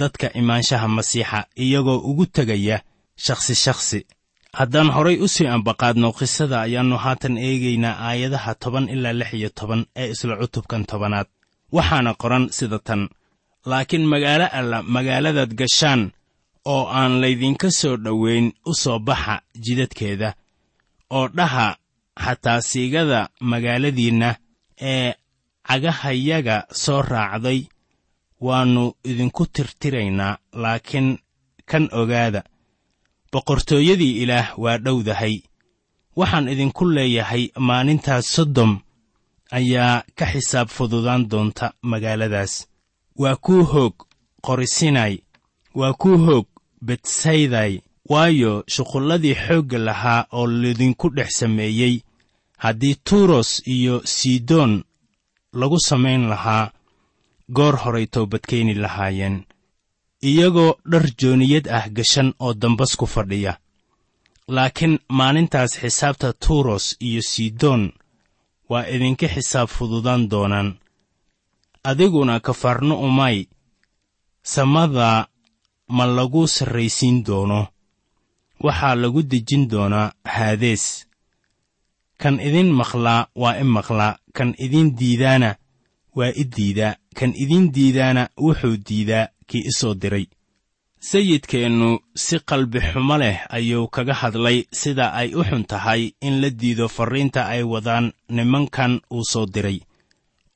dadka 0.00 0.26
imaanshaha 0.40 0.88
masiixa 0.96 1.38
iyagoo 1.64 1.98
ugu 2.10 2.24
tegaya 2.26 2.76
shakhsi 3.24 3.54
shakhsi 3.64 4.00
haddaan 4.58 4.90
horay 4.96 5.16
u 5.24 5.28
sii 5.34 5.46
ambaqaadno 5.56 6.08
qisada 6.18 6.56
ayaannu 6.66 6.96
haatan 7.04 7.34
eegaynaa 7.48 7.96
aayadaha 8.08 8.52
toban 8.62 8.86
ilaa 8.94 9.18
lix 9.20 9.30
iyo 9.38 9.50
toban 9.58 9.80
ee 10.00 10.08
isla 10.14 10.34
cutubkan 10.40 10.82
tobanaad. 10.90 11.28
Waxaana 11.76 12.12
qoran 12.22 12.44
sida 12.56 12.78
tan. 12.86 13.02
Laakiin 13.70 14.04
magaalo 14.12 14.46
alla 14.58 14.78
magaaladaad 14.94 15.52
gashaan 15.60 16.02
oo 16.72 16.82
aan 16.98 17.12
laydinka 17.22 17.68
soo 17.80 17.96
dhowayn 18.04 18.46
u 18.70 18.72
soo 18.82 18.98
baxa 19.08 19.34
jidadkeeda 19.64 20.28
oo 21.16 21.26
dhaha 21.36 21.66
xataa 22.24 22.60
siigada 22.70 23.20
magaaladiinna 23.50 24.28
ee 24.92 25.10
cagahayaga 25.68 26.56
soo 26.82 27.00
raacday 27.12 27.60
waannu 28.46 28.84
idinku 29.10 29.42
tirtiraynaa 29.54 30.38
laakiin 30.62 31.08
kan 31.70 31.84
ogaada 32.00 32.40
boqortooyadii 33.32 34.22
ilaah 34.22 34.58
waa 34.58 34.78
dhowdahay. 34.78 35.42
Waxaan 36.16 36.48
idinku 36.48 36.84
leeyahay 36.96 37.44
maalintaas 37.58 38.26
sodom 38.34 38.72
ayaa 39.50 40.02
ka 40.18 40.26
xisaab 40.32 40.68
fududaan 40.68 41.28
doonta 41.30 41.72
magaaladaas. 41.82 42.66
Waa 43.16 43.36
kuu 43.36 43.64
hoog 43.64 43.94
qorisinay 44.46 45.18
waa 45.74 45.92
kuu 45.92 46.18
hoog 46.26 46.46
betsayday 46.86 47.80
waayo 48.08 48.64
shuqulladii 48.74 49.34
xoogga 49.34 49.78
lahaa 49.78 50.26
oo 50.32 50.46
lidinku 50.46 51.08
dhex 51.16 51.30
sameeyey. 51.38 52.00
Haddii 52.58 52.94
tuuros 53.04 53.62
iyo 53.66 54.00
sidoon 54.04 54.84
lagu 55.52 55.78
samayn 55.80 56.28
lahaa 56.28 56.70
goor 57.52 57.76
horay 57.76 58.06
toobadkeeni 58.06 58.74
lahaayeen 58.74 59.44
iyagoo 60.30 60.72
dhar 60.90 61.04
jooniyad 61.20 61.66
ah 61.76 61.84
gashan 61.96 62.28
oo 62.44 62.52
dambas 62.62 62.92
ku 62.98 63.06
fadhiya. 63.14 63.52
Laakiin 64.54 64.94
maalintaas 65.18 65.72
xisaabta 65.80 66.28
tuuros 66.42 66.86
iyo 67.08 67.22
sidoon 67.32 67.82
waa 68.70 68.88
idinka 68.94 69.26
xisaab 69.34 69.68
fududaan 69.76 70.22
doonaan. 70.30 70.68
Adiguna 71.90 72.40
kafarno 72.46 72.94
umay 73.06 73.46
samada 74.42 75.28
ma 75.96 76.04
lagu 76.16 76.42
sarraysiin 76.56 77.24
doono. 77.26 77.60
Waxaa 78.64 78.94
lagu 79.02 79.20
dejin 79.30 79.64
doonaa 79.70 80.12
haadees 80.34 80.84
kan 82.20 82.40
idin 82.40 82.70
maqlaa 82.80 83.28
waa 83.42 83.58
i 83.60 83.64
maqlaa 83.76 84.18
kan 84.36 84.50
idin 84.64 84.88
diidaana 84.98 85.50
waa 86.16 86.32
i 86.42 86.44
diidaa 86.56 86.94
kan 87.18 87.32
idin 87.42 87.64
diidaana 87.74 88.22
wuxuu 88.44 88.76
diidaa 88.88 89.28
kii 89.48 89.62
i 89.70 89.72
soo 89.72 89.94
diray. 89.94 90.26
Sayidkeennu 91.00 91.98
si 92.14 92.38
qalbi 92.48 92.80
xumo 92.80 93.16
leh 93.18 93.38
ayuu 93.56 93.88
kaga 93.88 94.14
hadlay 94.14 94.64
sida 94.72 95.12
ay 95.12 95.34
u 95.34 95.42
xun 95.44 95.64
tahay 95.70 96.02
in 96.20 96.40
la 96.40 96.50
diido 96.50 96.88
farriinta 96.88 97.46
ay 97.46 97.62
wadaan 97.62 98.12
nimankan 98.28 99.00
uu 99.12 99.24
soo 99.32 99.46
diray 99.46 99.78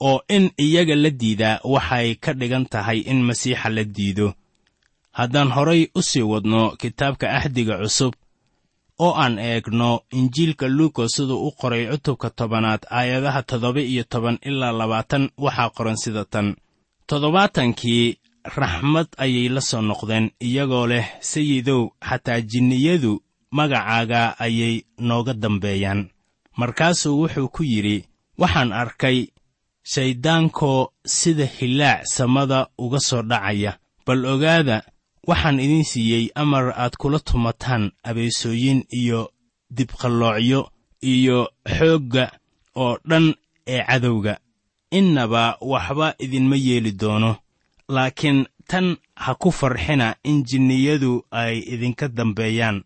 oo 0.01 0.21
in 0.29 0.51
iyaga 0.59 0.95
la 0.97 1.11
diidaa 1.11 1.61
waxay 1.65 2.15
ka 2.25 2.33
dhigan 2.33 2.67
tahay 2.73 2.99
in 3.11 3.21
masiixa 3.29 3.69
la 3.77 3.85
diido. 3.85 4.35
Haddaan 5.13 5.51
horay 5.57 5.83
u 5.95 6.01
sii 6.03 6.23
wadno 6.33 6.61
kitaabka 6.81 7.27
axdiga 7.39 7.77
cusub 7.83 8.15
oo 8.99 9.13
aan 9.23 9.39
eegno 9.39 9.91
injiilka 10.19 10.67
luukos 10.69 11.13
siduu 11.15 11.47
u 11.49 11.51
qoray 11.61 11.85
cutubka 11.91 12.31
tobanaad 12.31 12.83
aayadaha 12.91 13.43
toddoba 13.43 13.81
iyo 13.81 14.05
toban 14.13 14.39
ilaa 14.49 14.73
labaatan 14.73 15.31
waxaa 15.45 15.71
qoran 15.77 15.97
sida 16.03 16.25
tan. 16.25 16.57
Toddobaatankii 17.07 18.17
raxmad 18.45 19.09
ayay 19.17 19.49
la 19.49 19.61
soo 19.61 19.83
noqdeen 19.83 20.31
iyagoo 20.41 20.87
leh 20.87 21.07
sayidow 21.21 21.91
xataa 22.09 22.41
jinniyadu 22.41 23.23
magacaaga 23.51 24.39
ayay 24.39 24.85
nooga 24.99 25.33
dambeeyaan. 25.35 26.09
Markaasuu 26.57 27.21
wuxuu 27.21 27.49
ku 27.49 27.63
yidhi 27.65 28.05
waxaan 28.39 28.73
arkay 28.73 29.19
shayddaankoo 29.93 30.89
sida 31.07 31.47
hilaac 31.47 32.05
samada 32.07 32.69
uga 32.79 32.99
soo 33.01 33.23
dhacaya. 33.23 33.79
Bal 34.07 34.25
ogaada 34.27 34.83
waxaan 35.29 35.61
idin 35.61 35.85
siiyey 35.85 36.31
amar 36.35 36.73
aad 36.77 36.95
kula 37.01 37.19
tumataan 37.19 37.93
abeesooyin 38.09 38.85
iyo 38.91 39.31
dibqalloocyo 39.77 40.61
iyo 41.03 41.39
xoogga 41.77 42.25
oo 42.77 42.99
dhan 43.09 43.35
ee 43.67 43.83
cadowga. 43.89 44.35
Innaba 44.91 45.57
waxba 45.61 46.15
idinma 46.19 46.57
yeeli 46.57 46.93
doono 46.93 47.37
laakiin 47.95 48.47
tan 48.71 48.87
ha 49.23 49.35
ku 49.35 49.51
farxina 49.51 50.09
in 50.31 50.45
jinniyadu 50.49 51.13
ay 51.31 51.59
idinka 51.75 52.07
dambeeyaan. 52.09 52.79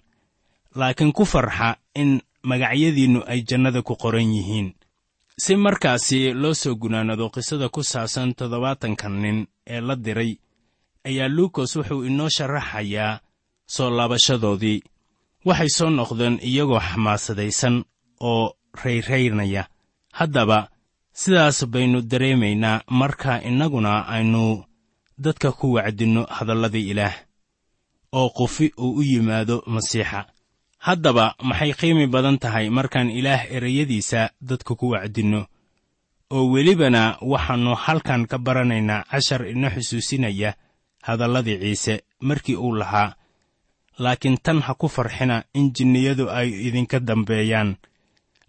Laakiin 0.79 1.13
ku 1.13 1.25
farxa 1.33 1.77
in 1.95 2.11
magacyadiinnu 2.43 3.21
ay 3.27 3.41
jannada 3.49 3.83
ku 3.83 3.95
qoran 4.03 4.33
yihiin. 4.37 4.69
Si 5.43 5.57
markaasi 5.57 6.33
loo 6.33 6.55
soo 6.55 6.75
gunaanado 6.83 7.31
qisada 7.35 7.69
ku 7.69 7.83
saabsan 7.83 8.35
toddobaatanka 8.39 9.09
nin 9.09 9.39
ee 9.67 9.81
la 9.81 9.95
diray 10.05 10.33
ayaa 11.09 11.29
luukos 11.37 11.77
wuxuu 11.77 12.05
inoo 12.09 12.29
sharaxayaa 12.37 13.21
soo 13.75 13.91
laabashadoodii. 13.97 14.81
Waxay 15.47 15.69
soo 15.77 15.91
noqdeen 15.91 16.37
iyagoo 16.49 16.81
xamaasadaysan 16.89 17.77
oo 18.21 18.55
rayraynaya. 18.85 19.63
Haddaba 20.19 20.69
sidaas 21.13 21.59
baynu 21.73 21.99
dareemaynaa 22.11 22.83
marka 23.01 23.33
innaguna 23.49 23.93
aynu 24.15 24.65
dadka 25.19 25.53
ku 25.53 25.73
wacdinno 25.79 26.27
hadalladii 26.31 26.91
ilaah 26.91 27.15
oo 28.13 28.29
qofi 28.31 28.73
uu 28.79 28.99
u 28.99 29.03
yimaado 29.03 29.63
masiixa. 29.67 30.27
Haddaba 30.79 31.35
maxay 31.43 31.73
qiimi 31.73 32.07
badan 32.07 32.39
tahay 32.39 32.69
markaan 32.71 33.11
ilaah 33.11 33.47
ereyadiisa 33.51 34.31
dadka 34.41 34.75
ku 34.75 34.91
wacdinno 34.95 35.47
oo 36.31 36.45
welibana 36.53 37.17
waxaannu 37.23 37.75
halkan 37.75 38.27
ka 38.27 38.39
baranaynaa 38.39 39.05
cashar 39.11 39.47
ina 39.49 39.71
xusuusinaya 39.71 40.55
hadalladii 41.03 41.59
ciise 41.63 42.05
markii 42.21 42.57
uu 42.57 42.75
lahaa. 42.75 43.15
Laakiin 43.99 44.39
tan 44.43 44.59
ha 44.67 44.75
ku 44.75 44.89
farxina 44.89 45.45
in 45.55 45.71
jinniyadu 45.71 46.27
ay 46.31 46.51
idinka 46.69 46.99
dambeeyaan. 47.01 47.77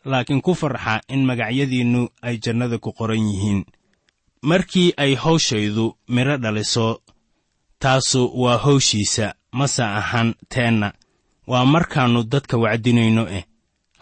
Laakiin 0.05 0.41
ku 0.41 0.53
farxa 0.55 1.01
in 1.07 1.25
magacyadiinnu 1.25 2.09
ay 2.21 2.37
jannada 2.43 2.77
ku 2.77 2.91
qoran 2.93 3.21
yihiin 3.29 3.65
markii 4.49 4.89
ay 5.03 5.11
hawshaydu 5.23 5.85
midho 6.13 6.35
dhaliso 6.43 6.87
taasu 7.81 8.21
waa 8.41 8.57
hawshiisa 8.65 9.27
mase 9.51 9.83
ahan 9.83 10.29
teenna. 10.53 10.89
Waa 11.47 11.65
markaannu 11.73 12.23
dadka 12.31 12.57
wacdinayno 12.63 13.23
eh. 13.37 13.43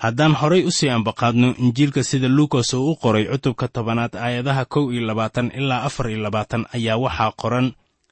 Haddaan 0.03 0.33
horay 0.39 0.63
u 0.67 0.71
sii 0.71 0.89
ambaqaadno 0.89 1.55
injiilka 1.63 2.03
sida 2.03 2.27
luukas 2.27 2.73
uu 2.73 2.91
u 2.91 2.95
qoray 3.01 3.25
cutubka 3.31 3.67
tobanaad 3.67 4.13
aayadaha 4.15 4.65
kow 4.73 4.91
iyo 4.93 5.01
labaatan 5.09 5.51
ilaa 5.59 5.83
afar 5.87 6.05
iyo 6.11 6.19
labaatan 6.25 6.65
ayaa 6.75 6.97
waxaa 7.03 7.31
qoran 7.41 7.67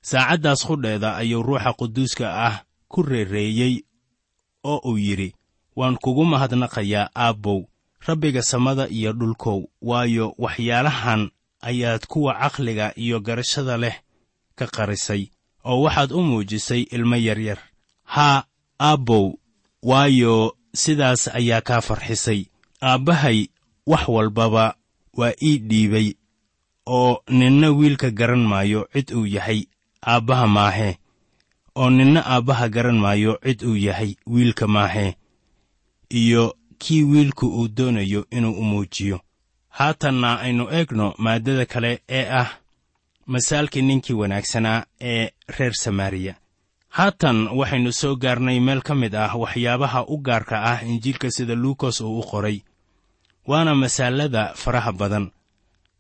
saacaddaas 0.10 0.62
qudheeda 0.68 1.10
ayuu 1.22 1.44
ruuxa 1.48 1.72
quduuska 1.80 2.26
ah 2.48 2.56
ku 2.92 3.00
reereeyey 3.04 3.74
oo 4.64 4.80
uu 4.90 4.98
yidhi 4.98 5.30
waan 5.76 5.96
kugu 6.04 6.24
mahadnaqayaa 6.26 7.10
aabbow 7.16 7.60
rabbiga 8.08 8.42
samada 8.42 8.88
iyo 8.98 9.12
dhulkow 9.20 9.60
waayo 9.82 10.26
waxyaalahan 10.44 11.22
ayaad 11.62 12.06
kuwa 12.08 12.34
caqliga 12.34 12.94
iyo 12.96 13.20
garashada 13.20 13.78
leh 13.78 13.96
ka 14.56 14.68
qarisay 14.68 15.24
oo 15.66 15.82
waxaad 15.82 16.12
u 16.12 16.22
muujisay 16.24 16.82
ilmo 16.82 17.16
yaryar. 17.16 17.58
Haa 18.04 18.44
aabbow 18.80 19.34
waayo 19.84 20.58
sidaas 20.74 21.28
ayaa 21.28 21.62
kaa 21.62 21.82
farxisay. 21.82 22.46
Aabbahay 22.82 23.48
wax 23.88 24.08
walbaba 24.08 24.76
waa 25.14 25.34
ii 25.44 25.58
dhiibay 25.58 26.14
oo 26.88 27.24
ninna 27.30 27.70
wiilka 27.72 28.10
garan 28.12 28.44
maayo 28.52 28.88
cid 28.94 29.12
uu 29.14 29.26
yahay 29.26 29.66
aabbaha 30.08 30.48
maahee 30.48 30.96
oo 31.76 31.90
ninna 31.90 32.22
aabbaha 32.26 32.70
garan 32.70 32.98
maayo 33.00 33.40
cid 33.44 33.64
uu 33.64 33.76
yahay 33.76 34.16
wiilka 34.28 34.68
maahee 34.68 35.16
iyo 36.10 36.58
kii 36.78 37.04
wiilku 37.04 37.46
uu 37.48 37.68
doonayo 37.68 38.26
inuu 38.32 38.54
u 38.60 38.64
muujiyo 38.64 39.20
haatanna 39.78 40.30
aynu 40.46 40.66
eegno 40.78 41.08
maaddada 41.18 41.66
kale 41.66 41.92
ee 42.10 42.26
ah 42.42 42.50
masaalkii 43.34 43.82
ninkii 43.82 44.14
wanaagsanaa 44.22 44.86
ee 45.02 45.30
reer 45.58 45.74
samaariya. 45.84 46.34
Haatan 46.98 47.48
waxaynu 47.60 47.92
soo 48.02 48.16
gaarnay 48.16 48.60
meel 48.60 48.82
ka 48.82 48.96
mid 48.96 49.14
ah 49.16 49.36
waxyaabaha 49.42 50.06
u 50.08 50.18
gaarka 50.18 50.56
ah 50.72 50.80
injiilka 50.92 51.32
sida 51.32 51.56
luukos 51.56 52.02
uu 52.02 52.20
u 52.20 52.24
qoray 52.32 52.58
waana 53.48 53.76
masaalada 53.76 54.54
faraha 54.56 54.92
badan. 54.92 55.32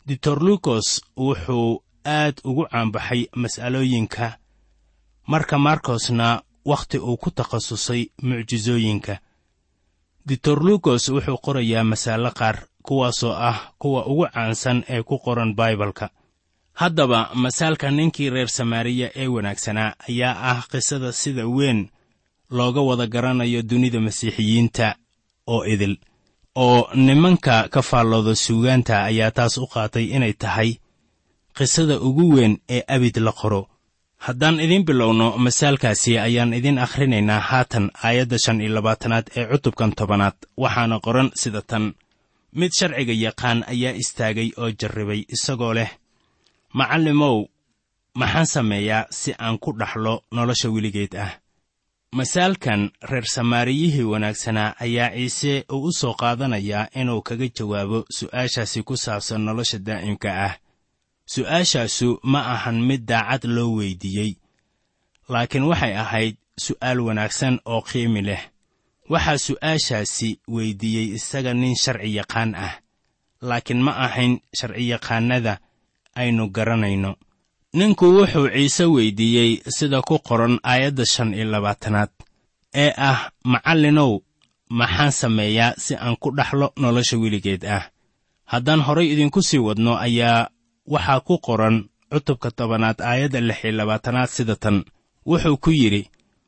Ditor 0.08 0.38
luukos 0.44 1.02
wuxuu 1.18 1.84
aad 2.06 2.36
ugu 2.44 2.66
caanbaxay 2.72 3.22
mas'alooyinka 3.36 4.38
marka 5.28 5.58
markosna 5.58 6.42
wakhti 6.66 6.98
uu 6.98 7.18
ku 7.18 7.32
takhasusay 7.32 8.02
mucjisooyinka 8.22 9.20
ditor 10.28 10.60
luukos 10.66 11.10
wuxuu 11.10 11.38
qorayaa 11.46 11.84
masaalo 11.84 12.32
qaar 12.40 12.58
kuwaasoo 12.82 13.34
ah 13.50 13.58
kuwa 13.82 14.06
ugu 14.12 14.26
caansan 14.34 14.84
ee 14.90 15.02
ku 15.04 15.16
qoran 15.26 15.54
baibalka. 15.56 16.10
Haddaba 16.74 17.30
masaalka 17.34 17.92
ninkii 17.92 18.30
reer 18.30 18.48
samaariya 18.50 19.08
ee 19.16 19.28
wanaagsanaa 19.28 19.94
ayaa 20.10 20.36
ah 20.52 20.60
qisada 20.72 21.12
sida 21.22 21.48
weyn 21.48 21.90
looga 22.50 22.82
wada 22.82 23.08
garanayo 23.14 23.62
dunida 23.62 24.00
masiixiyiinta 24.00 24.96
oo 25.48 25.66
idil 25.74 25.96
oo 26.56 26.88
nimanka 26.96 27.68
ka 27.74 27.82
faallooda 27.90 28.36
suugaanta 28.36 28.96
ayaa 29.10 29.32
taas 29.38 29.58
u 29.58 29.66
qaatay 29.74 30.06
inay 30.16 30.34
tahay 30.34 30.70
qisada 31.58 31.96
ugu 32.08 32.26
weyn 32.36 32.54
ee 32.76 32.84
abid 32.96 33.18
la 33.18 33.32
qoro. 33.32 33.68
Haddaan 34.26 34.60
idiin 34.60 34.86
bilowno 34.86 35.28
masaalkaasi 35.46 36.12
ayaan 36.20 36.54
idiin 36.54 36.78
akhrinaynaa 36.86 37.40
haatan 37.50 37.86
aayadda 38.04 38.38
shan 38.44 38.62
iyo 38.62 38.74
labaatanaad 38.78 39.26
ee 39.38 39.46
cutubkan 39.52 39.92
tobanaad 40.00 40.34
waxaana 40.64 41.00
qoran 41.06 41.30
sida 41.42 41.62
tan 41.62 41.86
mid 42.54 42.72
sharciga 42.78 43.14
yaqaan 43.26 43.64
ayaa 43.74 43.96
istaagay 44.02 44.50
oo 44.58 44.70
jarribay 44.80 45.22
isagoo 45.36 45.74
leh 45.74 45.92
macallimow 46.74 47.38
maxaan 48.20 48.46
sameeyaa 48.46 49.08
si 49.20 49.32
aan 49.40 49.58
ku 49.60 49.72
dhaxlo 49.80 50.24
nolosha 50.32 50.70
weligeed 50.70 51.16
ah. 51.16 51.32
Masaalkan 52.12 52.92
reer 53.10 53.24
samaariyihii 53.36 54.04
wanaagsanaa 54.04 54.76
ayaa 54.84 55.16
ciise 55.16 55.54
uu 55.72 55.84
u 55.88 55.92
soo 56.00 56.14
qaadanayaa 56.14 56.92
inuu 57.00 57.22
kaga 57.28 57.48
jawaabo 57.58 58.00
su'aashaasi 58.18 58.84
ku 58.84 58.98
saabsan 58.98 59.42
nolosha 59.48 59.80
daa'imka 59.80 60.30
ah. 60.48 60.54
Su'aashaasu 61.34 62.20
ma 62.24 62.40
ahan 62.54 62.84
mid 62.84 63.08
daacad 63.08 63.44
loo 63.56 63.80
weyddiiyey 63.80 64.36
laakiin 65.32 65.64
waxay 65.72 65.96
ahayd 66.04 66.36
su'aal 66.60 67.00
wanaagsan 67.08 67.64
oo 67.66 67.82
qiimi 67.82 68.22
leh 68.28 68.51
waxaa 69.12 69.38
su'aashaasi 69.46 70.30
weyddiiyey 70.56 71.08
isaga 71.18 71.52
nin 71.54 71.76
sharci 71.84 72.10
yaqaan 72.20 72.52
ah. 72.66 72.74
Laakiin 73.48 73.82
ma 73.86 73.92
ahayn 74.06 74.34
sharciyaqaannada 74.60 75.54
aynu 76.22 76.44
garanayno. 76.56 77.12
Ninku 77.78 78.06
wuxuu 78.18 78.48
ciise 78.56 78.86
weyddiiyey 78.96 79.52
sida 79.78 80.00
ku 80.08 80.16
qoran 80.28 80.56
aayadda 80.72 81.06
shan 81.14 81.30
iyo 81.38 81.46
labaatanaad 81.54 82.12
ee 82.84 82.92
ah 83.10 83.20
macallinow 83.52 84.12
maxaan 84.80 85.12
sameeyaa 85.22 85.74
si 85.84 85.94
aan 85.96 86.16
ku 86.22 86.28
dhaxlo 86.38 86.68
nolosha 86.82 87.16
weligeed 87.24 87.64
ah. 87.66 87.84
Haddaan 88.52 88.82
horay 88.88 89.08
idinku 89.14 89.42
sii 89.42 89.62
wadno 89.68 89.94
ayaa 90.08 90.50
waxaa 90.94 91.20
ku 91.28 91.36
qoran 91.48 91.76
cutubka 92.12 92.52
tobanaad 92.58 93.00
aayadda 93.10 93.40
lix 93.48 93.60
iyo 93.64 93.72
labaatanaad 93.80 94.30
sida 94.36 94.56
tan 94.56 94.78
wuxuu 95.26 95.58
ku 95.64 95.72
yidhi 95.72 96.04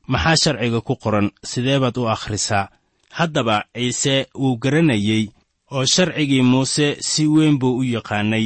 maxaa 0.07 0.35
sharciga 0.43 0.81
ku 0.81 0.95
qoran 0.95 1.31
sidee 1.43 1.79
baad 1.79 1.97
u 1.97 2.07
akhrisaa? 2.15 2.69
Haddaba 3.17 3.63
ciise 3.73 4.27
wuu 4.35 4.57
garanayey 4.57 5.29
oo 5.71 5.85
sharcigii 5.85 6.41
muuse 6.41 6.97
si 6.99 7.27
weyn 7.27 7.57
buu 7.59 7.77
u 7.79 7.83
yaqaannay 7.83 8.45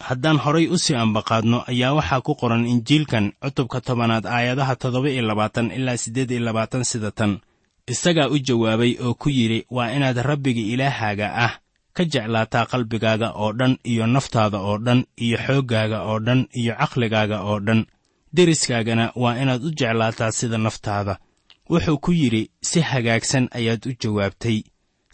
haddaan 0.00 0.38
horay 0.44 0.66
u 0.68 0.76
sii 0.78 0.94
ambaqaadno 0.94 1.64
ayaa 1.70 1.96
waxaa 1.98 2.20
ku 2.20 2.34
qoran 2.40 2.66
injiilkan 2.66 3.32
cutubka 3.42 3.80
tobanaad 3.80 4.26
aayadaha 4.26 4.76
toddoba 4.76 5.08
iyo 5.10 5.22
labaatan 5.22 5.70
ilaa 5.70 5.96
siddeed 5.96 6.30
iyo 6.30 6.40
labaatan 6.44 6.84
sida 6.84 7.10
tan. 7.10 7.40
Isagaa 7.88 8.28
u 8.28 8.38
jawaabay 8.38 8.92
oo 9.04 9.14
ku 9.14 9.28
yidhi 9.30 9.66
waa 9.70 9.90
inaad 9.96 10.18
rabbiga 10.22 10.60
ilaahaaga 10.60 11.26
ah 11.46 11.52
ka 11.96 12.04
jeclaataa 12.04 12.66
qalbigaaga 12.70 13.28
oo 13.42 13.52
dhan 13.58 13.78
iyo 13.84 14.06
naftaada 14.06 14.58
oo 14.58 14.78
dhan 14.78 15.00
iyo 15.24 15.38
xooggaaga 15.46 15.98
oo 16.10 16.18
dhan 16.26 16.40
iyo 16.60 16.72
caqligaaga 16.80 17.38
oo 17.48 17.58
dhan 17.66 17.86
deriskaagana 18.36 19.12
waa 19.22 19.36
inaad 19.42 19.62
u 19.64 19.70
jeclaataa 19.78 20.32
sida 20.38 20.58
naftaada. 20.58 21.18
Wuxuu 21.70 21.98
ku 21.98 22.12
yidhi 22.12 22.50
si 22.62 22.80
hagaagsan 22.80 23.48
ayaad 23.58 23.82
u 23.88 23.92
jawaabtay. 24.02 24.58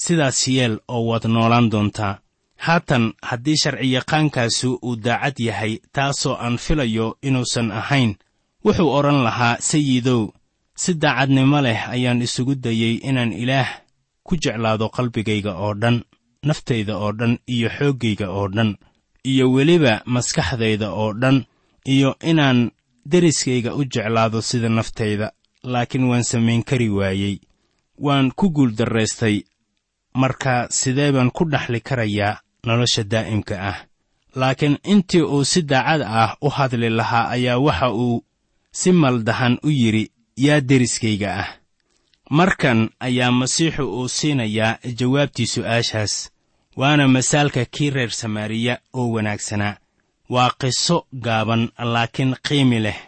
Sidaas 0.04 0.48
yeel 0.48 0.74
oo 0.88 1.02
waad 1.08 1.24
noolaan 1.28 1.70
doontaa. 1.72 2.18
Haatan 2.56 3.04
haddii 3.28 3.56
sharciyaqaankaasu 3.62 4.78
uu 4.82 4.96
daacad 4.96 5.38
yahay 5.46 5.78
taasoo 5.92 6.36
aan 6.44 6.56
filayo 6.58 7.06
inuusan 7.22 7.70
ahayn 7.80 8.14
wuxuu 8.64 8.90
odhan 8.98 9.22
lahaa 9.26 9.56
sayidow 9.60 10.22
si 10.82 10.94
daacadnimo 10.94 11.60
leh 11.66 11.80
ayaan 11.94 12.22
isugu 12.22 12.54
dayey 12.54 12.94
inaan 13.08 13.32
ilaah 13.32 13.68
ku 14.26 14.36
jeclaado 14.42 14.88
qalbigayga 14.96 15.52
oo 15.64 15.74
dhan 15.74 15.96
naftayda 16.46 16.94
oo 16.98 17.12
dhan 17.18 17.38
iyo 17.54 17.68
xooggayga 17.78 18.26
oo 18.30 18.48
dhan 18.48 18.70
iyo 19.30 19.44
weliba 19.54 20.02
maskaxdayda 20.14 20.88
oo 21.02 21.12
dhan 21.20 21.44
iyo 21.94 22.10
inaan 22.30 22.70
deriskayga 23.06 23.74
u 23.74 23.84
jeclaado 23.84 24.42
sida 24.42 24.68
naftayda 24.68 25.32
laakiin 25.62 26.04
waan 26.04 26.24
samayn 26.24 26.62
kari 26.64 26.88
waayey. 26.88 27.40
Waan 27.98 28.32
ku 28.36 28.50
guuldarraystay 28.50 29.42
marka 30.14 30.66
sidee 30.70 31.12
baan 31.12 31.30
ku 31.30 31.44
dhaxli 31.44 31.80
karayaa 31.80 32.40
nolosha 32.66 33.02
daa'imka 33.04 33.54
ah. 33.70 33.78
Laakiin 34.34 34.78
intii 34.84 35.22
uu 35.22 35.44
si 35.44 35.62
daacad 35.62 36.02
ah 36.02 36.36
u 36.40 36.48
hadli 36.48 36.88
lahaa 36.90 37.28
ayaa 37.28 37.58
waxa 37.58 37.90
uu 37.92 38.24
si 38.72 38.92
maldahan 38.92 39.58
u 39.62 39.68
yidhi 39.70 40.10
yaa 40.36 40.60
deriskayga 40.60 41.28
ah. 41.42 41.48
Markan 42.30 42.90
ayaa 43.00 43.30
masiixu 43.30 43.84
uu 43.98 44.08
siinayaa 44.08 44.78
jawaabtii 44.98 45.46
su'aashaas 45.46 46.30
waana 46.76 47.08
masaalka 47.08 47.64
kii 47.64 47.90
reer 47.90 48.10
samaariya 48.10 48.78
oo 48.94 49.10
wanaagsanaa 49.14 49.76
waa 50.34 50.50
qiso 50.60 50.96
gaaban 51.24 51.62
laakiin 51.92 52.32
qiimi 52.46 52.78
leh. 52.86 52.98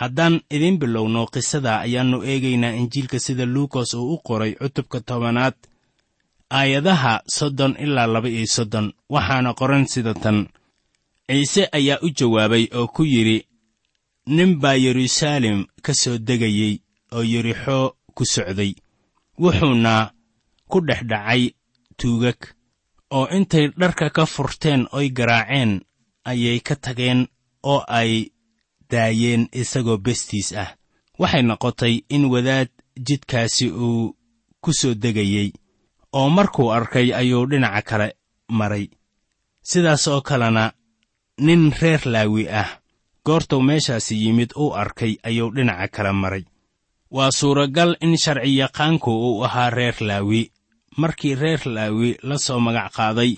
Haddaan 0.00 0.34
idiin 0.54 0.78
bilowno 0.80 1.22
qisada 1.34 1.72
ayaannu 1.84 2.18
eegaynaa 2.30 2.76
injiilka 2.80 3.18
sida 3.26 3.44
luukos 3.54 3.90
uu 3.94 4.12
u 4.14 4.18
qoray 4.26 4.52
cutubka 4.60 4.98
tobanaad 5.08 5.56
aayadaha 6.58 7.12
soddon 7.36 7.72
ilaa 7.84 8.06
laba 8.14 8.28
iyo 8.28 8.46
soddon. 8.56 8.86
Waxaana 9.14 9.50
qoran 9.60 9.84
sida 9.92 10.14
tan. 10.22 10.38
Ciise 11.28 11.62
ayaa 11.78 11.98
u 12.02 12.08
jawaabay 12.18 12.64
oo 12.78 12.86
ku 12.94 13.02
yidhi 13.12 13.38
nin 14.36 14.50
baa 14.62 14.74
yeruusaalem 14.84 15.58
ka 15.84 15.92
soo 16.00 16.18
degayey 16.28 16.74
oo 17.14 17.22
yerixoo 17.32 17.86
ku 18.16 18.24
socday. 18.34 18.72
Wuxuuna 19.42 19.94
ku 20.70 20.78
dhex 20.86 21.00
dhacay 21.10 21.42
tuugag 21.98 22.40
oo 23.16 23.26
intay 23.36 23.64
dharka 23.80 24.06
ka 24.16 24.24
furteen 24.34 24.82
oy 24.98 25.06
garaaceen 25.18 25.72
ayay 26.30 26.58
ka 26.66 26.74
tageen 26.84 27.20
oo 27.72 27.80
ay 27.98 28.10
daayeen 28.90 29.42
isagoo 29.60 29.98
bestiis 30.04 30.48
ah. 30.62 30.70
Waxay 31.20 31.42
noqotay 31.48 31.94
in 32.14 32.24
wadaad 32.32 32.68
jidkaasi 33.06 33.66
uu 33.86 34.16
ku 34.62 34.70
soo 34.80 34.94
degayey 35.02 35.48
oo 36.18 36.28
markuu 36.36 36.68
arkay 36.76 37.08
ayuu 37.20 37.44
dhinaca 37.50 37.82
kale 37.88 38.08
maray. 38.58 38.86
Sidaas 39.68 40.04
oo 40.12 40.20
kalena 40.28 40.64
nin 41.46 41.62
reer 41.80 42.02
laawi 42.14 42.44
ah 42.60 42.70
goortuu 43.26 43.62
meeshaasi 43.68 44.14
yimid 44.22 44.50
uu 44.62 44.70
arkay 44.82 45.12
ayuu 45.28 45.50
dhinaca 45.56 45.88
kale 45.94 46.12
maray. 46.22 46.44
Waa 47.10 47.30
suuragal 47.38 47.96
in 48.04 48.14
sharciyaqaanku 48.22 49.10
uu 49.26 49.44
ahaa 49.46 49.70
reer 49.70 49.96
laawi. 50.08 50.42
Markii 51.00 51.34
reer 51.34 51.62
laawi 51.76 52.08
la 52.28 52.36
soo 52.38 52.60
magac 52.60 52.92
qaaday 52.96 53.32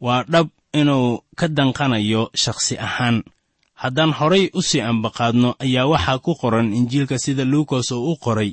waa 0.00 0.22
dhab 0.32 0.48
inuu 0.72 1.20
ka 1.36 1.48
danqanayo 1.48 2.30
shakhsi 2.34 2.78
ahaan. 2.78 3.22
Haddaan 3.74 4.12
horay 4.12 4.50
u 4.54 4.62
sii 4.62 4.80
ambaqaadno 4.80 5.54
ayaa 5.58 5.86
waxaa 5.86 6.18
ku 6.18 6.34
qoran 6.34 6.72
injiilka 6.72 7.18
sida 7.18 7.44
luukos 7.44 7.90
uu 7.92 8.12
u 8.12 8.16
qoray. 8.16 8.52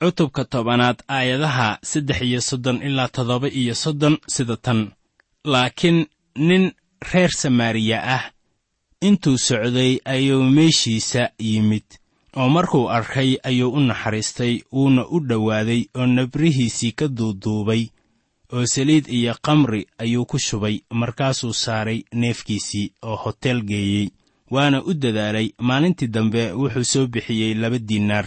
Cutubka 0.00 0.44
tobanaad 0.44 0.98
aayadaha 1.08 1.78
saddex 1.82 2.20
iyo 2.22 2.40
soddon 2.40 2.82
ilaa 2.82 3.08
toddoba 3.08 3.48
iyo 3.48 3.74
soddon 3.74 4.16
sida 4.28 4.56
tan. 4.56 4.92
Laakiin 5.44 6.06
nin 6.38 6.72
reer 7.12 7.30
samaariya 7.30 7.98
ah 8.16 8.24
intuu 9.00 9.38
socday 9.38 9.92
ayuu 10.04 10.42
meeshiisa 10.56 11.30
yimid 11.38 11.84
oo 12.36 12.48
markuu 12.48 12.88
arkay 12.90 13.36
ayuu 13.48 13.70
u 13.76 13.80
naxariistay 13.80 14.54
wuuna 14.72 15.02
u 15.08 15.20
dhowaaday 15.28 15.82
oo 15.98 16.06
nabrihiisii 16.06 16.92
ka 16.92 17.08
duuduubay 17.08 17.82
oo 18.54 18.66
saliid 18.74 19.06
iyo 19.08 19.34
kamri 19.46 19.80
ayuu 20.02 20.26
ku 20.30 20.38
shubay 20.38 20.76
markaasuu 21.00 21.52
saaray 21.64 22.00
neefkiisii 22.20 22.92
oo 23.02 23.16
hoteel 23.16 23.60
geeyey. 23.68 24.08
Waana 24.50 24.78
u 24.88 24.94
dadaalay 25.02 25.48
maalintii 25.58 26.08
dambe 26.14 26.42
wuxuu 26.60 26.84
soo 26.92 27.06
bixiyey 27.12 27.54
laba 27.54 27.78
diinaar 27.78 28.26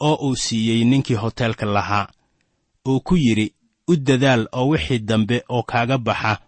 oo 0.00 0.14
uu 0.26 0.36
siiyey 0.44 0.84
ninkii 0.84 1.14
hoteelka 1.22 1.66
lahaa. 1.66 2.06
Uu 2.88 3.00
ku 3.00 3.14
yidhi 3.16 3.54
u 3.88 3.96
dadaal 3.96 4.42
oo 4.52 4.68
wixii 4.68 4.98
dambe 4.98 5.36
oo 5.48 5.62
kaaga 5.62 5.98
baxa 5.98 6.38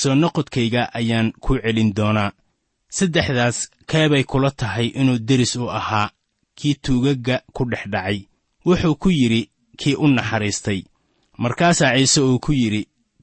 soo 0.00 0.14
noqodkayga 0.14 0.82
ayaan 0.98 1.32
ku 1.42 1.58
celin 1.62 1.92
doonaa. 1.96 2.32
Saddexdaas 2.96 3.58
keebay 3.86 4.24
kula 4.24 4.50
tahay 4.50 4.86
inuu 5.00 5.18
deris 5.18 5.56
u 5.56 5.70
ahaa 5.70 6.10
kii 6.58 6.74
tuugagga 6.74 7.36
ku 7.52 7.64
dhex 7.70 7.84
dhacay. 7.92 8.18
Wuxuu 8.66 8.94
ku 8.94 9.08
yidhi 9.10 9.50
kii 9.78 9.94
u 9.94 10.08
naxariistay 10.08 10.80
markaasaa 11.42 11.94
ciise 11.96 12.20
uu 12.20 12.38
ku 12.44 12.52
yidhi 12.60 12.82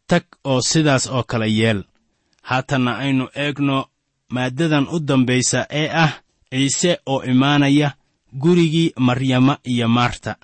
tag 0.10 0.24
oo 0.52 0.62
sidaas 0.70 1.06
oo 1.16 1.24
kale 1.24 1.48
yeel. 1.60 1.80
Haatanna 2.50 2.92
aynu 3.04 3.26
eegno 3.44 3.78
maaddadan 4.36 4.86
u 4.96 5.00
dambaysa 5.08 5.60
ee 5.80 5.90
ah 6.04 6.12
ciise 6.52 6.92
oo 7.06 7.24
imaanaya 7.32 7.90
gurigii 8.42 8.94
maryama 9.08 9.58
iyo 9.72 9.88
maarta. 9.98 10.36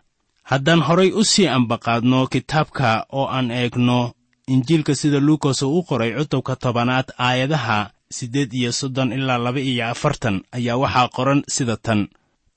Haddaan 0.49 0.81
horay 0.87 1.11
u 1.11 1.23
sii 1.31 1.47
ambaqaadno 1.47 2.27
kitaabka 2.27 3.05
oo 3.11 3.25
aan 3.35 3.51
eegno 3.51 4.13
injiilka 4.53 4.95
sida 4.95 5.19
luukas 5.19 5.61
uu 5.61 5.77
u 5.79 5.83
qoray 5.83 6.11
cutubka 6.17 6.55
tobanaad 6.55 7.07
aayadaha 7.17 7.89
siddeed 8.17 8.53
iyo 8.53 8.71
soddon 8.71 9.11
ilaa 9.17 9.37
laba 9.37 9.59
iyo 9.59 9.83
afartan 9.93 10.41
ayaa 10.51 10.77
waxaa 10.83 11.07
qoran 11.15 11.41
sida 11.55 11.77
tan. 11.85 12.01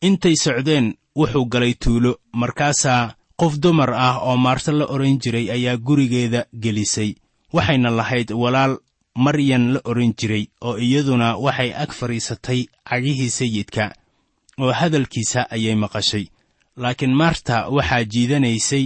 Intay 0.07 0.37
socdeen 0.45 0.87
wuxuu 1.19 1.45
galay 1.53 1.75
tuulo. 1.85 2.13
Markaasaa 2.33 3.15
qof 3.41 3.55
dumar 3.61 3.91
ah 3.95 4.19
oo 4.23 4.37
maarta 4.37 4.73
la 4.73 4.85
odhan 4.95 5.19
jiray 5.23 5.51
ayaa 5.51 5.77
gurigeeda 5.77 6.47
gelisay. 6.63 7.15
Waxayna 7.53 7.91
lahayd 7.91 8.31
walaal 8.33 8.79
maryan 9.15 9.73
la 9.75 9.81
odhan 9.85 10.13
jiray 10.19 10.45
oo 10.61 10.77
iyaduna 10.79 11.37
waxay 11.37 11.71
ag 11.83 11.91
fadhiisatay 11.93 12.61
cagihii 12.89 13.31
sayidka 13.31 13.85
oo 14.61 14.73
hadalkiisa 14.73 15.41
ayay 15.51 15.75
maqashay. 15.75 16.25
Laakiin 16.77 17.15
maarta 17.15 17.69
waxaa 17.69 18.05
jiidanaysay 18.05 18.85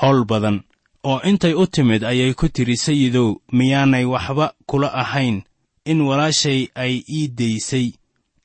howl 0.00 0.24
badan 0.24 0.62
oo 1.04 1.20
intay 1.30 1.54
u 1.54 1.66
timid 1.66 2.02
ayay 2.04 2.34
ku 2.34 2.48
tidhi 2.48 2.76
sayidow 2.76 3.28
miyaanay 3.52 4.04
waxba 4.04 4.54
kula 4.66 4.88
ahayn 4.94 5.42
in 5.84 6.00
walaashay 6.00 6.68
ay 6.74 7.02
ii 7.08 7.28
daysay 7.28 7.92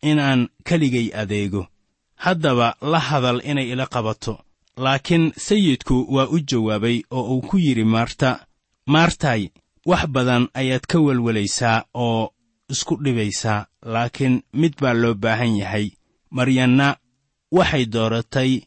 inaan 0.01 0.49
keligay 0.63 1.09
adeego. 1.21 1.67
Haddaba 2.15 2.75
la 2.81 2.99
hadal 2.99 3.41
inay 3.45 3.69
ila 3.73 3.85
qabato 3.87 4.39
laakiin 4.77 5.33
sayidku 5.37 6.05
waa 6.15 6.27
u 6.35 6.39
jawaabay 6.39 7.01
oo 7.11 7.23
uu 7.35 7.41
ku 7.41 7.57
yidhi 7.57 7.83
maarta 7.83 8.45
maartay 8.85 9.49
wax 9.85 10.07
badan 10.07 10.47
ayaad 10.53 10.81
ka 10.87 10.99
welwelaysaa 10.99 11.83
oo 11.93 12.33
isku 12.69 12.95
dhibaysaa 13.03 13.65
laakiin 13.93 14.43
mid 14.53 14.73
baa 14.81 14.93
loo 14.93 15.13
baahan 15.13 15.57
yahay. 15.57 15.87
Maryanna 16.31 16.95
waxay 17.51 17.85
dooratay 17.85 18.61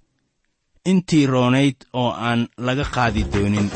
intii 0.85 1.27
roonayd 1.27 1.77
oo 1.93 2.11
aan 2.11 2.49
laga 2.59 2.85
qaadi 2.95 3.23
doonin 3.33 3.71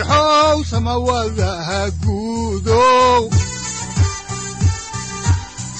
masiixow 0.00 0.64
samawadaha 0.64 1.90
guudow 2.02 3.30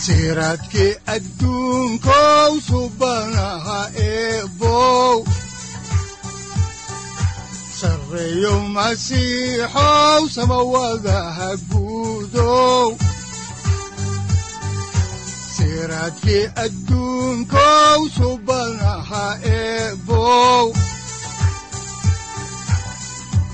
siraadkii 0.02 0.94
adduunkow 1.06 2.52
subanaha 2.60 3.80
eebow. 3.96 5.24
Sarreyow 7.80 8.60
masiixow 8.76 10.28
samawadaha 10.28 11.56
guudow 11.70 12.96
siraadkii 15.56 16.44
adduunkow 16.64 18.00
subanaha 18.16 19.38
eebow 19.44 20.72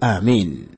aamiin 0.00 0.75